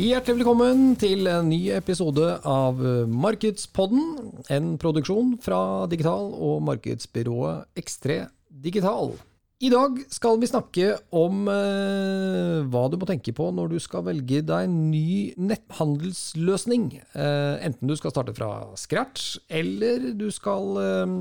Hjertelig 0.00 0.38
velkommen 0.38 0.94
til 0.96 1.28
en 1.28 1.50
ny 1.50 1.58
episode 1.76 2.24
av 2.48 2.78
Markedspodden, 3.12 4.30
en 4.48 4.70
produksjon 4.80 5.34
fra 5.44 5.58
digital- 5.92 6.30
og 6.32 6.62
markedsbyrået 6.64 7.66
X3 7.76 8.16
Digital. 8.48 9.12
I 9.60 9.68
dag 9.68 9.98
skal 10.08 10.40
vi 10.40 10.48
snakke 10.48 10.94
om 11.12 11.44
eh, 11.52 12.62
hva 12.72 12.86
du 12.88 12.96
må 12.96 13.10
tenke 13.10 13.34
på 13.36 13.50
når 13.52 13.74
du 13.74 13.76
skal 13.84 14.06
velge 14.06 14.40
deg 14.48 14.70
en 14.70 14.78
ny 14.88 15.34
netthandelsløsning. 15.36 16.88
Eh, 17.12 17.60
enten 17.68 17.92
du 17.92 17.98
skal 18.00 18.16
starte 18.16 18.32
fra 18.40 18.70
scratch, 18.80 19.36
eller 19.52 20.14
du 20.16 20.30
skal 20.32 20.80
eh, 20.80 21.16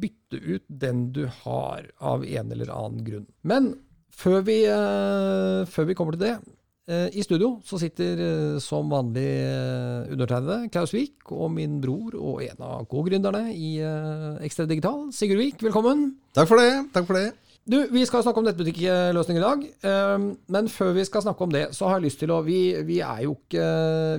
bytte 0.00 0.40
ut 0.40 0.64
den 0.72 1.10
du 1.12 1.26
har 1.44 1.92
av 2.00 2.24
en 2.24 2.56
eller 2.56 2.72
annen 2.72 3.04
grunn. 3.04 3.28
Men 3.44 3.74
før 4.08 4.40
vi, 4.48 4.62
eh, 4.64 5.64
før 5.68 5.92
vi 5.92 6.00
kommer 6.00 6.16
til 6.16 6.30
det, 6.30 6.36
i 6.84 7.22
studio 7.24 7.54
så 7.64 7.78
sitter 7.80 8.18
eh, 8.20 8.56
som 8.60 8.90
vanlig 8.92 9.24
eh, 9.24 10.10
undertegnede 10.12 10.68
Klaus 10.72 10.92
Wiik 10.92 11.30
og 11.32 11.48
min 11.54 11.78
bror 11.80 12.12
og 12.18 12.42
en 12.44 12.60
av 12.60 12.82
co-gründerne 12.90 13.46
i 13.54 13.78
eh, 13.80 14.44
Ekstra 14.44 14.66
Digital, 14.68 15.06
Sigurd 15.16 15.40
Wiik. 15.40 15.64
Velkommen. 15.64 16.10
Takk 16.36 16.50
for 16.50 16.60
det. 16.60 16.84
takk 16.92 17.08
for 17.08 17.16
det. 17.16 17.30
Du, 17.64 17.78
Vi 17.88 18.02
skal 18.04 18.20
snakke 18.26 18.42
om 18.42 18.44
nettbutikkløsninger 18.50 19.40
i 19.40 19.46
dag, 19.46 19.64
eh, 19.88 20.28
men 20.52 20.68
før 20.68 20.92
vi 20.98 21.06
skal 21.08 21.24
snakke 21.24 21.48
om 21.48 21.56
det, 21.56 21.64
så 21.72 21.88
har 21.88 21.96
jeg 21.96 22.10
lyst 22.10 22.20
til 22.20 22.34
å 22.36 22.42
Vi, 22.44 22.60
vi, 22.84 23.00
er, 23.00 23.24
jo 23.24 23.38
ikke, 23.38 23.64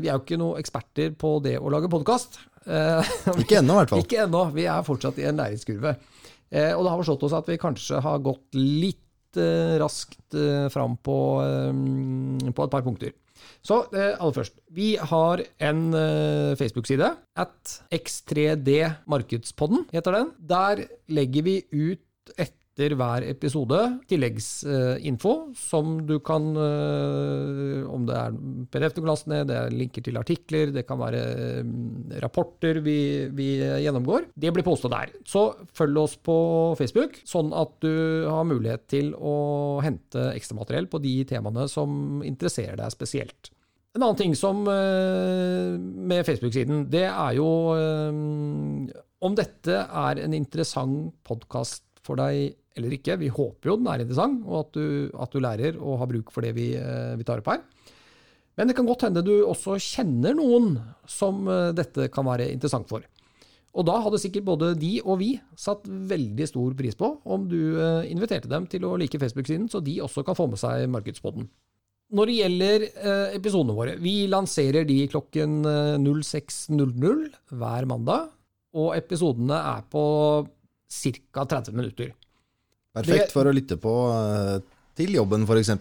vi 0.02 0.10
er 0.10 0.18
jo 0.18 0.26
ikke 0.26 0.42
noen 0.42 0.64
eksperter 0.64 1.14
på 1.14 1.38
det 1.46 1.60
å 1.62 1.70
lage 1.70 1.92
podkast. 1.94 2.42
Ikke 2.66 3.60
ennå, 3.60 3.76
i 3.76 3.78
hvert 3.78 3.92
fall. 3.94 4.00
Ikke 4.02 4.24
ennå. 4.24 4.40
Vi 4.56 4.64
er 4.66 4.86
fortsatt 4.88 5.20
i 5.22 5.28
en 5.30 5.38
læringskurve. 5.38 5.92
Eh, 6.56 6.72
og 6.76 6.86
det 6.86 6.92
har 6.92 7.02
forstått 7.02 7.26
oss 7.28 7.36
at 7.36 7.50
vi 7.50 7.58
kanskje 7.62 8.00
har 8.06 8.22
gått 8.24 8.58
litt 8.58 9.05
eh, 9.40 9.76
raskt 9.82 10.36
eh, 10.38 10.68
fram 10.74 10.98
på, 10.98 11.20
eh, 11.44 12.52
på 12.52 12.66
et 12.66 12.74
par 12.74 12.86
punkter. 12.86 13.14
Så 13.66 13.82
aller 13.92 14.34
først. 14.34 14.56
Vi 14.74 14.94
har 14.96 15.42
en 15.60 15.82
Facebook-side. 16.58 17.10
At 17.38 17.74
X3D 17.94 18.78
Markedspodden 19.12 19.84
heter 19.92 20.16
den. 20.16 20.30
Der 20.40 20.86
legger 21.10 21.46
vi 21.46 21.56
ut 21.74 22.32
etter 22.76 22.92
hver 23.00 23.24
episode 23.24 23.78
tilleggsinfo 24.10 25.32
som 25.56 25.96
du 26.04 26.18
kan 26.20 26.44
eh, 26.60 27.88
Om 27.88 28.04
det 28.10 28.18
er 28.20 28.36
PDF 28.72 28.96
du 28.96 29.00
kan 29.00 29.12
laste 29.14 29.32
ned, 29.32 29.48
det 29.48 29.56
er 29.56 29.72
linker 29.72 30.04
til 30.04 30.20
artikler, 30.20 30.74
det 30.76 30.84
kan 30.88 31.00
være 31.00 31.22
eh, 31.62 32.20
rapporter 32.20 32.82
vi, 32.84 33.32
vi 33.32 33.48
gjennomgår. 33.64 34.28
Det 34.36 34.52
blir 34.52 34.68
posta 34.68 34.92
der. 34.92 35.14
Så 35.24 35.48
følg 35.76 36.02
oss 36.04 36.18
på 36.20 36.36
Facebook, 36.76 37.22
sånn 37.24 37.54
at 37.56 37.72
du 37.80 38.28
har 38.28 38.44
mulighet 38.44 38.84
til 38.92 39.14
å 39.16 39.80
hente 39.86 40.34
ekstramateriell 40.36 40.92
på 40.92 41.00
de 41.00 41.22
temaene 41.30 41.70
som 41.72 42.20
interesserer 42.28 42.76
deg 42.82 42.92
spesielt. 42.92 43.54
En 43.96 44.04
annen 44.04 44.20
ting 44.20 44.36
som 44.36 44.66
eh, 44.68 45.80
med 45.80 46.28
Facebook-siden, 46.28 46.90
det 46.92 47.08
er 47.08 47.40
jo 47.40 47.50
om 49.26 49.36
dette 49.38 49.80
er 49.80 50.20
en 50.22 50.36
interessant 50.36 51.14
podkast 51.26 51.85
for 52.06 52.20
deg 52.22 52.56
eller 52.76 52.96
ikke. 52.98 53.18
Vi 53.22 53.32
håper 53.32 53.72
jo 53.72 53.78
den 53.80 53.90
er 53.92 54.04
interessant, 54.04 54.44
og 54.46 54.66
at 54.66 54.78
du, 54.78 54.86
at 55.16 55.34
du 55.34 55.42
lærer 55.44 55.80
og 55.80 56.00
har 56.02 56.12
bruk 56.12 56.32
for 56.34 56.46
det 56.46 56.54
vi, 56.58 56.74
eh, 56.78 57.16
vi 57.18 57.28
tar 57.28 57.42
opp 57.42 57.52
her. 57.54 57.64
Men 58.56 58.70
det 58.70 58.78
kan 58.78 58.88
godt 58.88 59.08
hende 59.08 59.24
du 59.26 59.34
også 59.44 59.76
kjenner 59.82 60.36
noen 60.38 60.78
som 61.10 61.44
eh, 61.52 61.74
dette 61.76 62.10
kan 62.14 62.28
være 62.28 62.50
interessant 62.54 62.88
for. 62.92 63.04
Og 63.76 63.84
da 63.88 63.98
hadde 64.00 64.22
sikkert 64.24 64.48
både 64.48 64.72
de 64.80 64.94
og 65.04 65.20
vi 65.20 65.34
satt 65.60 65.84
veldig 65.84 66.48
stor 66.48 66.76
pris 66.80 66.96
på 66.96 67.10
om 67.28 67.48
du 67.52 67.76
eh, 67.76 68.08
inviterte 68.12 68.52
dem 68.52 68.68
til 68.72 68.88
å 68.88 68.96
like 69.00 69.20
Facebook-siden, 69.20 69.68
så 69.72 69.84
de 69.84 70.00
også 70.04 70.24
kan 70.28 70.38
få 70.38 70.48
med 70.52 70.62
seg 70.62 70.88
Markedspodden. 70.94 71.50
Når 72.16 72.30
det 72.30 72.36
gjelder 72.38 72.84
episodene 73.34 73.74
våre, 73.76 73.96
vi 73.98 74.28
lanserer 74.30 74.86
de 74.88 75.00
klokken 75.12 75.58
eh, 75.66 75.96
06.00 75.98 77.26
hver 77.60 77.90
mandag, 77.90 78.30
og 78.76 78.92
episodene 78.96 79.58
er 79.58 79.84
på 79.92 80.04
ca. 80.90 81.46
30 81.46 81.76
minutter. 81.76 82.12
Perfekt 82.96 83.34
for 83.36 83.48
å 83.48 83.54
lytte 83.56 83.78
på 83.82 83.94
eh, 84.14 84.58
til 84.96 85.16
jobben, 85.18 85.44
f.eks. 85.44 85.72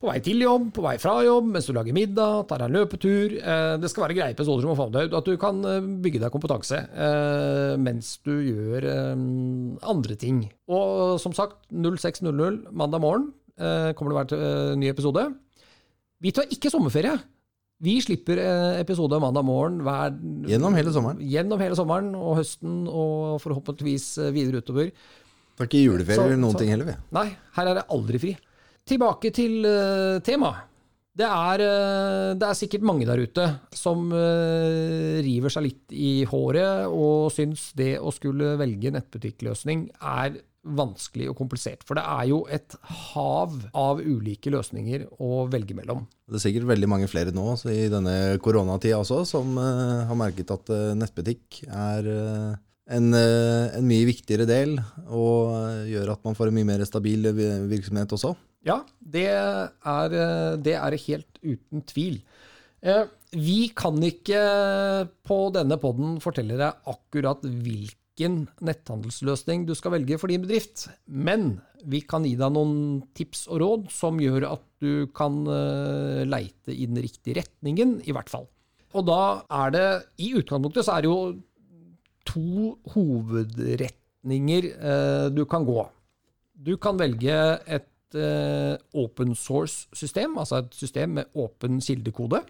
På 0.00 0.10
vei 0.10 0.18
til 0.24 0.42
jobb, 0.44 0.66
på 0.76 0.82
vei 0.84 0.94
fra 1.00 1.14
jobb, 1.24 1.46
mens 1.54 1.68
du 1.68 1.72
lager 1.76 1.96
middag, 1.96 2.44
tar 2.48 2.60
deg 2.60 2.70
en 2.70 2.78
løpetur. 2.78 3.36
Eh, 3.40 3.74
Det 3.80 3.90
skal 3.92 4.06
være 4.06 4.16
greie 4.18 4.36
episoder 4.36 4.64
som 4.64 4.72
med 4.72 4.96
deg. 4.96 5.14
At 5.16 5.28
du 5.28 5.36
kan 5.40 5.60
eh, 5.68 5.90
bygge 6.04 6.22
deg 6.24 6.32
kompetanse 6.34 6.80
mens 7.80 8.14
du 8.24 8.32
gjør 8.32 8.86
andre 9.84 10.16
ting. 10.20 10.44
Og 10.72 11.18
som 11.20 11.36
sagt, 11.36 11.64
06.00 11.72 12.64
mandag 12.72 13.02
morgen 13.04 13.32
kommer 13.54 14.10
det 14.10 14.16
hver 14.18 14.30
en 14.74 14.80
ny 14.80 14.88
episode. 14.90 15.28
Vi 16.24 16.32
tar 16.34 16.48
ikke 16.50 16.72
sommerferie. 16.72 17.12
Vi 17.82 17.96
slipper 18.00 18.38
eh, 18.38 18.80
episode 18.80 19.18
mandag 19.20 19.44
morgen 19.44 19.80
hver 19.84 20.14
Gjennom 20.48 20.76
hele 20.78 20.92
sommeren. 20.94 21.18
Gjennom 21.20 21.60
hele 21.60 21.74
sommeren 21.78 22.12
og 22.14 22.38
høsten 22.38 22.84
og 22.86 23.40
forhåpentligvis 23.42 24.06
eh, 24.22 24.30
videre 24.34 24.62
utover. 24.62 24.92
Det 25.54 25.62
er 25.64 25.68
ikke 25.68 25.82
juleferie 25.84 26.16
Så- 26.18 26.28
eller 26.28 26.36
noen 26.40 26.52
så- 26.54 26.58
ting 26.62 26.70
heller, 26.70 26.84
vi. 26.92 26.94
Nei, 27.12 27.26
her 27.56 27.66
er 27.68 27.74
det 27.80 27.86
aldri 27.90 28.18
fri. 28.22 28.36
Tilbake 28.86 29.32
til 29.32 29.64
uh, 29.64 30.20
temaet. 30.20 30.70
Det 31.16 31.24
er, 31.24 31.60
eh, 31.62 32.34
det 32.34 32.42
er 32.42 32.56
sikkert 32.58 32.82
mange 32.82 33.06
der 33.06 33.20
ute 33.22 33.44
som 33.72 34.10
eh, 34.12 35.20
river 35.22 35.48
seg 35.54 35.62
litt 35.68 35.92
i 35.94 36.24
håret 36.26 36.88
og 36.90 37.30
syns 37.30 37.68
det 37.78 38.00
å 38.02 38.10
skulle 38.12 38.56
velge 38.58 38.90
nettbutikkløsning 38.90 39.86
er 40.02 40.40
vanskelig 40.64 41.28
og 41.30 41.38
komplisert. 41.38 41.84
For 41.86 41.98
det 41.98 42.04
er 42.08 42.28
jo 42.30 42.42
et 42.52 42.76
hav 43.12 43.56
av 43.76 44.00
ulike 44.00 44.52
løsninger 44.52 45.06
å 45.22 45.44
velge 45.52 45.76
mellom. 45.76 46.04
Det 46.24 46.38
er 46.38 46.44
sikkert 46.46 46.70
veldig 46.72 46.90
mange 46.90 47.08
flere 47.10 47.34
nå 47.36 47.54
så 47.60 47.72
i 47.72 47.88
denne 47.92 48.36
koronatida 48.42 49.00
også, 49.02 49.22
som 49.28 49.58
uh, 49.60 50.04
har 50.08 50.18
merket 50.18 50.52
at 50.54 50.72
uh, 50.72 50.94
nettbutikk 50.96 51.62
er 51.68 52.08
uh, 52.08 52.54
en, 52.84 53.12
en 53.16 53.86
mye 53.88 54.08
viktigere 54.08 54.44
del, 54.48 54.76
og 55.08 55.86
gjør 55.88 56.14
at 56.16 56.24
man 56.26 56.36
får 56.36 56.50
en 56.50 56.58
mye 56.58 56.68
mer 56.68 56.84
stabil 56.88 57.30
virksomhet 57.70 58.12
også. 58.12 58.34
Ja, 58.64 58.82
det 59.00 59.28
er, 59.32 60.16
det 60.60 60.74
er 60.76 60.96
helt 61.06 61.40
uten 61.40 61.80
tvil. 61.88 62.18
Vi 63.32 63.58
kan 63.72 63.96
ikke 64.04 64.42
på 65.24 65.38
denne 65.56 65.80
podden 65.80 66.18
fortelle 66.20 66.60
deg 66.60 66.84
akkurat 66.92 67.40
hvilken 68.14 68.46
netthandelsløsning 68.62 69.66
du 69.66 69.74
skal 69.74 69.92
velge 69.96 70.18
for 70.18 70.30
din 70.30 70.42
bedrift, 70.42 70.88
men 71.06 71.60
vi 71.84 72.00
kan 72.00 72.24
gi 72.24 72.36
deg 72.38 72.52
noen 72.54 73.02
tips 73.14 73.48
og 73.50 73.60
råd 73.60 73.88
som 73.90 74.20
gjør 74.22 74.46
at 74.52 74.62
du 74.80 75.10
kan 75.14 75.42
eh, 75.50 76.22
leite 76.24 76.70
i 76.72 76.86
den 76.86 77.02
riktige 77.02 77.42
retningen, 77.42 78.00
i 78.06 78.12
hvert 78.14 78.30
fall. 78.30 78.46
Og 78.94 79.04
da 79.08 79.42
er 79.50 79.74
det, 79.74 79.88
i 80.22 80.30
utgangspunktet 80.38 80.86
så 80.86 80.94
er 80.94 81.02
det 81.02 81.10
jo 81.10 81.34
to 82.24 82.76
hovedretninger 82.94 84.70
eh, 84.70 85.26
du 85.34 85.44
kan 85.44 85.66
gå. 85.66 85.82
Du 86.54 86.76
kan 86.78 86.96
velge 86.96 87.34
et 87.66 88.14
eh, 88.14 88.78
open 88.94 89.34
source-system, 89.34 90.38
altså 90.38 90.62
et 90.62 90.78
system 90.78 91.18
med 91.18 91.34
åpen 91.34 91.82
kildekode. 91.82 92.44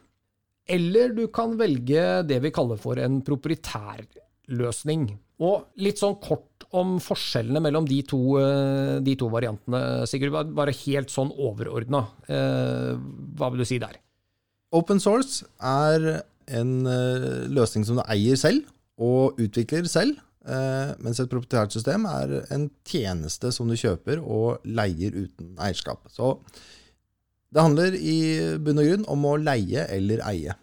Eller 0.69 1.17
du 1.17 1.27
kan 1.33 1.57
velge 1.57 2.23
det 2.29 2.43
vi 2.45 2.53
kaller 2.53 2.77
for 2.81 3.01
en 3.01 3.23
proprietær 3.25 4.05
løsning. 4.53 5.09
Og 5.43 5.65
litt 5.83 5.99
sånn 5.99 6.15
kort 6.23 6.67
om 6.75 6.97
forskjellene 7.03 7.63
mellom 7.63 7.87
de 7.87 8.01
to, 8.07 8.19
eh, 8.39 9.01
de 9.03 9.15
to 9.19 9.29
variantene, 9.31 10.07
Sigurd. 10.07 10.55
Bare- 10.55 10.75
helt 10.75 11.09
sånn 11.09 11.33
overordna. 11.39 12.09
Eh, 12.29 12.95
hva 13.37 13.51
vil 13.51 13.59
du 13.59 13.65
si 13.65 13.79
der? 13.79 13.97
Open 14.73 14.99
source 14.99 15.45
er 15.61 16.25
en 16.49 16.87
eh, 16.87 17.47
løsning 17.49 17.85
som 17.87 17.97
du 17.97 18.03
eier 18.09 18.37
selv 18.37 18.65
og 18.99 19.37
utvikler 19.39 19.87
selv, 19.89 20.19
mens 21.01 21.19
et 21.19 21.31
proprietært 21.31 21.73
system 21.73 22.05
er 22.05 22.45
en 22.53 22.71
tjeneste 22.85 23.51
som 23.51 23.67
du 23.67 23.75
kjøper 23.75 24.21
og 24.21 24.61
leier 24.67 25.11
uten 25.11 25.57
eierskap. 25.57 26.05
Så 26.13 26.37
det 27.51 27.63
handler 27.63 27.95
i 27.97 28.59
bunn 28.59 28.79
og 28.79 28.85
grunn 28.85 29.09
om 29.09 29.25
å 29.25 29.43
leie 29.43 29.87
eller 29.89 30.21
eie. 30.29 30.55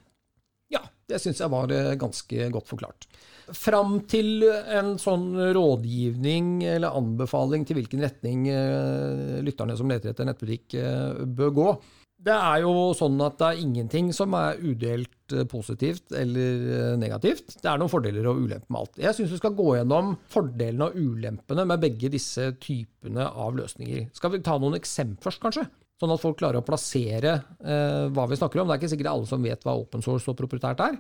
Det 1.12 1.20
syns 1.22 1.42
jeg 1.44 1.52
var 1.52 1.72
eh, 1.76 1.94
ganske 2.00 2.50
godt 2.54 2.72
forklart. 2.72 3.08
Fram 3.52 3.98
til 4.10 4.46
en 4.48 4.94
sånn 5.02 5.34
rådgivning 5.58 6.62
eller 6.78 6.96
anbefaling 6.96 7.66
til 7.68 7.82
hvilken 7.82 8.04
retning 8.06 8.46
eh, 8.52 9.42
lytterne 9.44 9.76
som 9.80 9.92
leter 9.92 10.14
etter 10.14 10.30
nettbutikk 10.30 10.78
eh, 10.80 11.26
bør 11.26 11.58
gå. 11.58 11.74
Det 12.22 12.36
er 12.38 12.62
jo 12.62 12.92
sånn 12.94 13.18
at 13.26 13.40
det 13.40 13.48
er 13.48 13.62
ingenting 13.64 14.12
som 14.14 14.36
er 14.38 14.60
udelt 14.62 15.34
positivt 15.50 16.14
eller 16.14 17.00
negativt. 17.02 17.56
Det 17.64 17.66
er 17.66 17.80
noen 17.82 17.90
fordeler 17.90 18.28
og 18.30 18.44
ulemper 18.44 18.70
med 18.70 18.84
alt. 18.84 19.00
Jeg 19.02 19.18
syns 19.18 19.34
vi 19.34 19.40
skal 19.40 19.56
gå 19.58 19.72
gjennom 19.80 20.12
fordelene 20.30 20.92
og 20.92 21.00
ulempene 21.02 21.66
med 21.66 21.82
begge 21.82 22.12
disse 22.14 22.52
typene 22.62 23.26
av 23.26 23.58
løsninger. 23.58 24.12
Skal 24.14 24.36
vi 24.36 24.44
ta 24.46 24.60
noen 24.62 24.78
eksempler 24.78 25.32
først, 25.32 25.42
kanskje? 25.42 25.66
Sånn 26.02 26.14
at 26.16 26.22
folk 26.24 26.40
klarer 26.40 26.58
å 26.64 26.66
plassere 26.66 27.36
eh, 27.62 28.06
hva 28.10 28.26
vi 28.30 28.40
snakker 28.40 28.64
om. 28.64 28.70
Det 28.70 28.74
er 28.74 28.82
ikke 28.82 28.94
sikkert 28.96 29.12
alle 29.12 29.28
som 29.30 29.44
vet 29.46 29.68
hva 29.68 29.76
open 29.78 30.02
source 30.02 30.26
og 30.32 30.40
proprietært 30.40 30.82
er. 30.82 30.96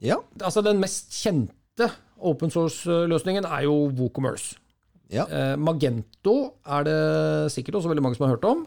Ja. 0.00 0.16
Altså 0.40 0.62
Den 0.64 0.80
mest 0.80 1.12
kjente 1.12 1.90
open 2.16 2.48
source-løsningen 2.54 3.44
er 3.44 3.66
jo 3.66 3.74
WooCommerce. 3.92 4.56
ja. 5.12 5.26
Eh, 5.28 5.56
Magento 5.60 6.54
er 6.64 6.88
det 6.88 6.96
sikkert 7.52 7.82
også 7.82 7.92
veldig 7.92 8.06
mange 8.06 8.16
som 8.16 8.24
har 8.26 8.38
hørt 8.38 8.48
om. 8.48 8.64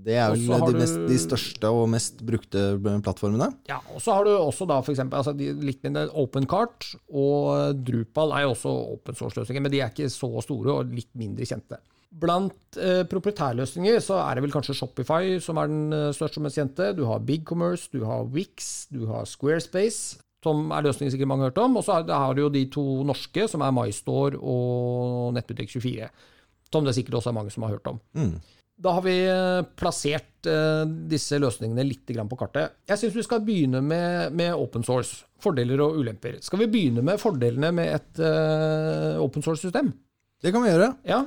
Det 0.00 0.14
er 0.16 0.30
vel 0.32 0.44
de, 0.46 0.78
mest, 0.78 1.00
de 1.08 1.16
største 1.20 1.70
og 1.76 1.88
mest 1.92 2.20
brukte 2.24 2.60
plattformene. 3.04 3.50
Ja, 3.68 3.80
og 3.92 4.00
så 4.00 4.14
har 4.16 4.24
du 4.24 4.30
også 4.32 4.64
da 4.68 4.78
for 4.84 4.94
eksempel, 4.94 5.18
altså 5.18 5.34
de, 5.36 5.50
litt 5.60 5.82
mindre 5.84 6.06
OpenCart 6.16 6.86
og 7.10 7.80
Drupal 7.84 8.32
er 8.36 8.46
jo 8.46 8.52
også 8.54 8.72
open 8.94 9.18
source-løsninger, 9.18 9.64
men 9.64 9.72
de 9.74 9.82
er 9.82 9.92
ikke 9.92 10.08
så 10.12 10.30
store 10.46 10.78
og 10.78 10.94
litt 10.94 11.10
mindre 11.20 11.48
kjente. 11.48 11.80
Blant 12.10 12.74
eh, 12.74 13.04
proprietærløsninger 13.06 14.00
så 14.02 14.16
er 14.24 14.34
det 14.34 14.42
vel 14.42 14.54
kanskje 14.54 14.74
Shopify 14.74 15.36
som 15.42 15.60
er 15.62 15.70
den 15.70 15.94
eh, 15.94 16.08
største 16.16 16.40
og 16.40 16.48
mest 16.48 16.58
kjente. 16.58 16.90
Du 16.98 17.04
har 17.06 17.22
BigCommerce, 17.22 17.86
du 17.94 18.02
har 18.08 18.26
Wix, 18.34 18.88
du 18.90 19.04
har 19.06 19.28
Squarespace, 19.30 20.18
som 20.42 20.72
er 20.74 20.88
løsninger 20.88 21.14
sikkert 21.14 21.30
mange 21.30 21.46
har 21.46 21.52
hørt 21.52 21.62
om. 21.62 21.78
Og 21.78 21.86
så 21.86 22.00
har, 22.00 22.10
har 22.10 22.34
du 22.34 22.42
jo 22.44 22.52
de 22.52 22.64
to 22.74 22.84
norske, 23.06 23.46
som 23.52 23.62
er 23.62 23.74
MyStore 23.76 24.40
og 24.42 25.30
Nettbutikk24. 25.38 26.10
Som 26.70 26.86
det 26.86 26.96
sikkert 26.98 27.20
også 27.20 27.30
er 27.30 27.38
mange 27.38 27.54
som 27.54 27.66
har 27.66 27.76
hørt 27.76 27.86
om. 27.90 28.02
Da 28.80 28.94
har 28.96 29.04
vi 29.04 29.16
eh, 29.28 29.62
plassert 29.76 30.48
eh, 30.48 30.84
disse 31.10 31.36
løsningene 31.38 31.84
litt 31.84 32.08
grann 32.08 32.30
på 32.30 32.38
kartet. 32.40 32.78
Jeg 32.88 33.02
syns 33.02 33.18
vi 33.18 33.24
skal 33.26 33.42
begynne 33.44 33.82
med, 33.84 34.32
med 34.36 34.54
open 34.56 34.86
source. 34.86 35.26
Fordeler 35.40 35.82
og 35.84 35.98
ulemper. 36.00 36.38
Skal 36.44 36.62
vi 36.62 36.70
begynne 36.72 37.04
med 37.04 37.20
fordelene 37.20 37.70
med 37.76 37.92
et 37.98 38.22
eh, 38.24 39.20
open 39.20 39.44
source-system? 39.44 39.92
Det 40.40 40.52
kan 40.54 40.64
vi 40.64 40.72
gjøre. 40.72 40.94
Ja. 41.04 41.26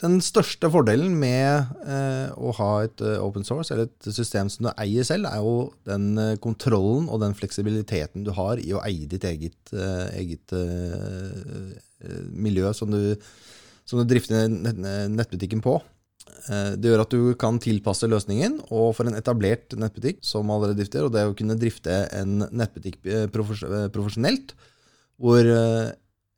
Den 0.00 0.16
største 0.24 0.70
fordelen 0.72 1.12
med 1.20 1.74
eh, 1.84 2.30
å 2.32 2.54
ha 2.56 2.68
et 2.86 3.02
eh, 3.04 3.20
open 3.20 3.44
source, 3.44 3.68
eller 3.74 3.90
et 3.90 4.08
system 4.16 4.48
som 4.48 4.64
du 4.66 4.70
eier 4.72 5.04
selv, 5.04 5.28
er 5.28 5.42
jo 5.44 5.68
den 5.88 6.14
eh, 6.16 6.38
kontrollen 6.40 7.10
og 7.12 7.20
den 7.20 7.36
fleksibiliteten 7.36 8.24
du 8.24 8.32
har 8.36 8.62
i 8.62 8.72
å 8.72 8.80
eie 8.86 9.04
ditt 9.10 9.26
eget, 9.28 9.58
eh, 9.76 10.06
eget 10.22 10.56
miljø 12.32 12.72
som 12.72 12.88
du, 12.88 13.12
som 13.84 14.00
du 14.00 14.08
drifter 14.08 14.48
nettbutikken 14.48 15.60
på. 15.60 15.76
Det 16.48 16.88
gjør 16.88 17.02
at 17.02 17.12
du 17.12 17.34
kan 17.36 17.58
tilpasse 17.60 18.08
løsningen, 18.08 18.56
og 18.72 18.94
for 18.96 19.08
en 19.08 19.18
etablert 19.18 19.74
nettbutikk 19.76 20.22
som 20.24 20.48
allerede 20.48 20.78
drifter, 20.78 21.04
og 21.04 21.12
det 21.12 21.26
å 21.28 21.36
kunne 21.36 21.58
drifte 21.60 22.06
en 22.16 22.46
nettbutikk 22.48 23.02
profes- 23.34 23.66
profesjonelt, 23.92 24.54
hvor 25.20 25.44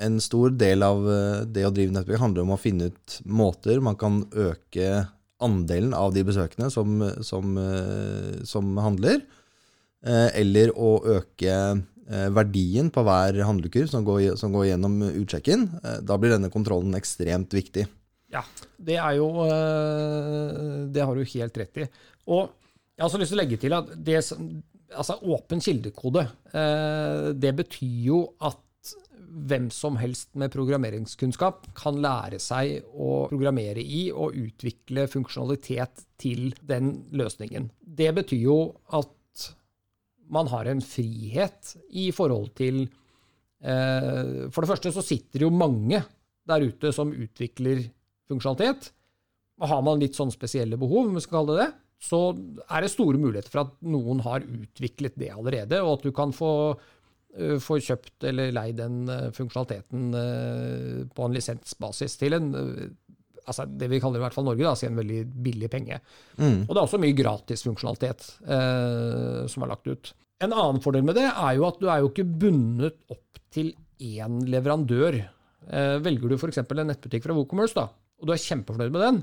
en 0.01 0.21
stor 0.23 0.53
del 0.59 0.85
av 0.87 1.05
eh, 1.11 1.43
det 1.49 1.67
å 1.67 1.73
drive 1.75 1.95
nettbutikk 1.95 2.23
handler 2.23 2.47
om 2.47 2.55
å 2.55 2.61
finne 2.61 2.91
ut 2.93 3.19
måter 3.29 3.83
man 3.85 3.99
kan 4.01 4.23
øke 4.31 5.07
andelen 5.43 5.95
av 5.97 6.13
de 6.15 6.23
besøkende 6.27 6.71
som, 6.71 7.01
som, 7.27 7.57
eh, 7.59 8.43
som 8.49 8.77
handler, 8.83 9.23
eh, 10.07 10.29
eller 10.43 10.75
å 10.77 10.99
øke 11.19 11.57
verdien 12.13 12.89
på 12.93 13.01
hver 13.07 13.39
handlekurv 13.47 13.89
som 13.89 14.03
går, 14.05 14.35
som 14.37 14.53
går 14.53 14.67
gjennom 14.67 14.99
utsjekken. 15.07 15.63
Da 16.05 16.17
blir 16.21 16.35
denne 16.35 16.51
kontrollen 16.53 16.93
ekstremt 16.99 17.55
viktig. 17.55 17.87
Ja, 18.35 18.43
det 18.77 18.99
er 18.99 19.15
jo 19.17 19.29
Det 20.93 21.07
har 21.07 21.15
du 21.17 21.23
helt 21.23 21.57
rett 21.63 21.79
i. 21.79 21.87
Og 22.27 22.51
jeg 22.51 23.01
har 23.01 23.09
også 23.09 23.23
lyst 23.23 23.33
til 23.33 23.39
å 23.39 23.41
legge 23.41 23.61
til 23.63 23.77
at 23.79 23.95
det 23.97 24.19
Altså, 24.93 25.15
åpen 25.25 25.63
kildekode, 25.63 26.27
det 27.41 27.53
betyr 27.57 28.03
jo 28.11 28.19
at 28.45 28.59
hvem 29.33 29.71
som 29.73 29.97
helst 29.97 30.35
med 30.39 30.53
programmeringskunnskap 30.53 31.71
kan 31.79 31.99
lære 32.05 32.39
seg 32.43 32.85
å 32.93 33.27
programmere 33.31 33.81
i 33.81 34.05
og 34.13 34.37
utvikle 34.37 35.07
funksjonalitet 35.11 36.05
til 36.21 36.53
den 36.61 36.95
løsningen. 37.17 37.71
Det 37.81 38.11
betyr 38.17 38.45
jo 38.45 38.59
at 38.93 39.49
man 40.33 40.49
har 40.53 40.69
en 40.69 40.83
frihet 40.85 41.75
i 41.91 42.11
forhold 42.15 42.53
til 42.57 42.85
eh, 42.85 44.49
For 44.53 44.63
det 44.63 44.71
første 44.71 44.93
så 44.95 45.05
sitter 45.05 45.47
jo 45.47 45.53
mange 45.53 46.01
der 46.49 46.65
ute 46.65 46.93
som 46.95 47.13
utvikler 47.13 47.85
funksjonalitet. 48.31 48.91
Har 49.63 49.83
man 49.85 50.01
litt 50.01 50.17
sånn 50.19 50.33
spesielle 50.35 50.79
behov, 50.81 51.09
om 51.09 51.17
vi 51.17 51.25
skal 51.25 51.43
kalle 51.43 51.57
det 51.57 51.67
det, 51.67 51.73
så 52.03 52.21
er 52.67 52.83
det 52.83 52.91
store 52.91 53.21
muligheter 53.21 53.53
for 53.53 53.63
at 53.63 53.75
noen 53.87 54.23
har 54.25 54.43
utviklet 54.43 55.15
det 55.21 55.31
allerede, 55.31 55.79
og 55.85 56.01
at 56.01 56.09
du 56.09 56.11
kan 56.17 56.33
få, 56.35 56.75
eh, 57.39 57.59
få 57.63 57.79
kjøpt 57.83 58.27
eller 58.31 58.53
leid 58.55 58.79
den 58.81 59.03
eh, 59.11 59.29
funksjonaliteten 59.37 60.09
eh, 60.19 61.03
på 61.13 61.27
en 61.27 61.37
lisensbasis 61.37 62.19
til 62.21 62.39
en 62.39 62.51
altså 63.49 63.67
det 63.67 63.89
vi 63.91 64.01
kaller 64.03 64.21
i 64.21 64.25
hvert 64.25 64.37
fall 64.37 64.47
Norge, 64.47 64.65
da, 64.65 64.87
en 64.87 64.99
veldig 65.01 65.21
billig 65.45 65.71
penge. 65.73 65.99
Og 66.39 66.71
det 66.71 66.79
er 66.79 66.85
også 66.85 67.01
mye 67.03 67.17
gratis 67.19 67.65
funksjonalitet 67.67 68.27
eh, 68.47 69.43
som 69.51 69.65
er 69.65 69.73
lagt 69.73 69.89
ut. 69.91 70.13
En 70.43 70.55
annen 70.55 70.83
fordel 70.83 71.05
med 71.07 71.19
det 71.19 71.29
er 71.29 71.59
jo 71.59 71.67
at 71.69 71.79
du 71.81 71.89
er 71.91 72.03
jo 72.03 72.11
ikke 72.11 72.27
bundet 72.27 72.99
opp 73.13 73.43
til 73.55 73.73
én 74.03 74.41
leverandør. 74.51 75.21
Eh, 75.71 75.97
velger 76.03 76.33
du 76.33 76.39
f.eks. 76.39 76.63
en 76.63 76.89
nettbutikk 76.89 77.27
fra 77.27 77.37
WooCommerce, 77.37 77.77
da, 77.79 77.89
og 78.19 78.29
du 78.29 78.35
er 78.35 78.43
kjempefornøyd 78.43 78.95
med 78.95 79.05
den, 79.07 79.21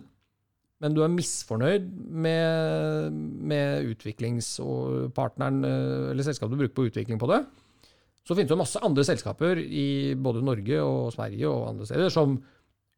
men 0.79 0.95
du 0.95 1.01
er 1.03 1.11
misfornøyd 1.11 1.89
med, 2.23 3.17
med 3.51 3.89
utviklingspartneren 3.91 5.57
eller 5.65 6.23
selskapet 6.23 6.55
du 6.55 6.61
bruker 6.61 6.77
på 6.77 6.87
utvikling 6.87 7.19
på 7.19 7.27
det, 7.31 7.41
så 8.29 8.35
finnes 8.37 8.51
det 8.51 8.59
masse 8.59 8.79
andre 8.85 9.01
selskaper 9.07 9.57
i 9.57 10.13
både 10.13 10.43
Norge 10.45 10.83
og 10.85 11.09
Sverige 11.15 11.49
og 11.49 11.71
andre 11.71 11.87
steder 11.89 12.13
som 12.13 12.35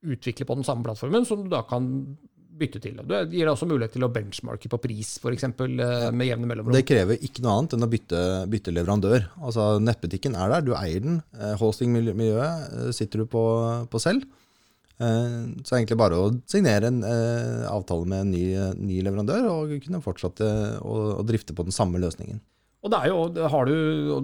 utvikler 0.02 0.50
på 0.50 0.58
den 0.58 0.68
samme 0.68 0.84
plattformen, 0.84 1.24
som 1.30 1.46
du 1.46 1.48
da 1.54 1.62
kan 1.70 1.88
bytte 2.62 2.82
til. 2.84 3.00
Det 3.08 3.22
gir 3.32 3.46
deg 3.46 3.54
også 3.54 3.68
mulighet 3.70 3.96
til 3.96 4.04
å 4.04 4.12
benchmarke 4.12 4.70
på 4.74 4.80
pris, 4.84 5.14
f.eks. 5.22 5.48
med 5.56 6.28
jevne 6.28 6.50
mellomrom. 6.50 6.76
Det 6.76 6.84
krever 6.90 7.24
ikke 7.24 7.46
noe 7.46 7.56
annet 7.56 7.78
enn 7.78 7.88
å 7.88 7.90
bytte, 7.94 8.22
bytte 8.52 8.76
leverandør. 8.76 9.30
Altså 9.40 9.72
Nettbutikken 9.80 10.36
er 10.36 10.52
der, 10.52 10.68
du 10.68 10.76
eier 10.76 11.06
den. 11.06 11.22
Eh, 11.40 11.56
Hostingmiljøet 11.62 12.76
eh, 12.76 12.92
sitter 12.98 13.24
du 13.24 13.32
på, 13.32 13.44
på 13.88 14.04
selv. 14.04 14.28
Så 15.02 15.08
Så 15.66 15.74
er 15.74 15.80
egentlig 15.80 15.98
bare 15.98 16.18
å 16.20 16.28
signere 16.52 16.92
en 16.92 17.00
eh, 17.08 17.64
avtale 17.66 18.06
med 18.06 18.20
en 18.22 18.34
ny, 18.36 18.44
ny 18.78 19.00
leverandør 19.02 19.48
og 19.50 19.72
kunne 19.82 20.04
fortsette 20.06 20.46
å, 20.78 20.98
å 21.16 21.24
drifte 21.26 21.56
på 21.58 21.66
den 21.66 21.74
samme 21.74 21.98
løsningen. 22.04 22.44
Og 22.82 22.90
det 22.90 22.98
er 22.98 23.12
jo, 23.12 23.18
har 23.54 23.68
du 23.70 23.76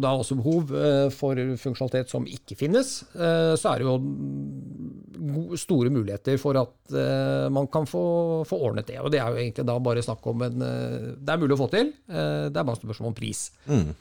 da 0.02 0.16
også 0.18 0.36
behov 0.40 0.72
eh, 0.74 1.08
for 1.14 1.38
funksjonalitet 1.62 2.10
som 2.10 2.26
ikke 2.26 2.58
finnes, 2.58 3.04
eh, 3.14 3.54
så 3.54 3.70
er 3.70 3.84
det 3.84 3.86
jo 3.86 5.58
store 5.62 5.92
muligheter 5.94 6.40
for 6.42 6.58
at 6.58 6.98
eh, 6.98 7.46
man 7.54 7.70
kan 7.70 7.86
få, 7.90 8.02
få 8.50 8.58
ordnet 8.72 8.90
det. 8.90 8.98
Og 9.04 9.14
det 9.14 9.22
er 9.22 9.30
jo 9.30 9.44
egentlig 9.44 9.68
da 9.70 9.78
bare 9.78 10.02
snakk 10.06 10.26
om 10.34 10.42
en 10.48 10.58
Det 10.58 11.30
er 11.34 11.42
mulig 11.42 11.54
å 11.54 11.62
få 11.62 11.70
til, 11.70 11.94
det 12.08 12.58
er 12.58 12.66
bare 12.66 12.82
spørsmål 12.82 13.14
om 13.14 13.18
pris. 13.18 13.48
Mm. 13.70 13.94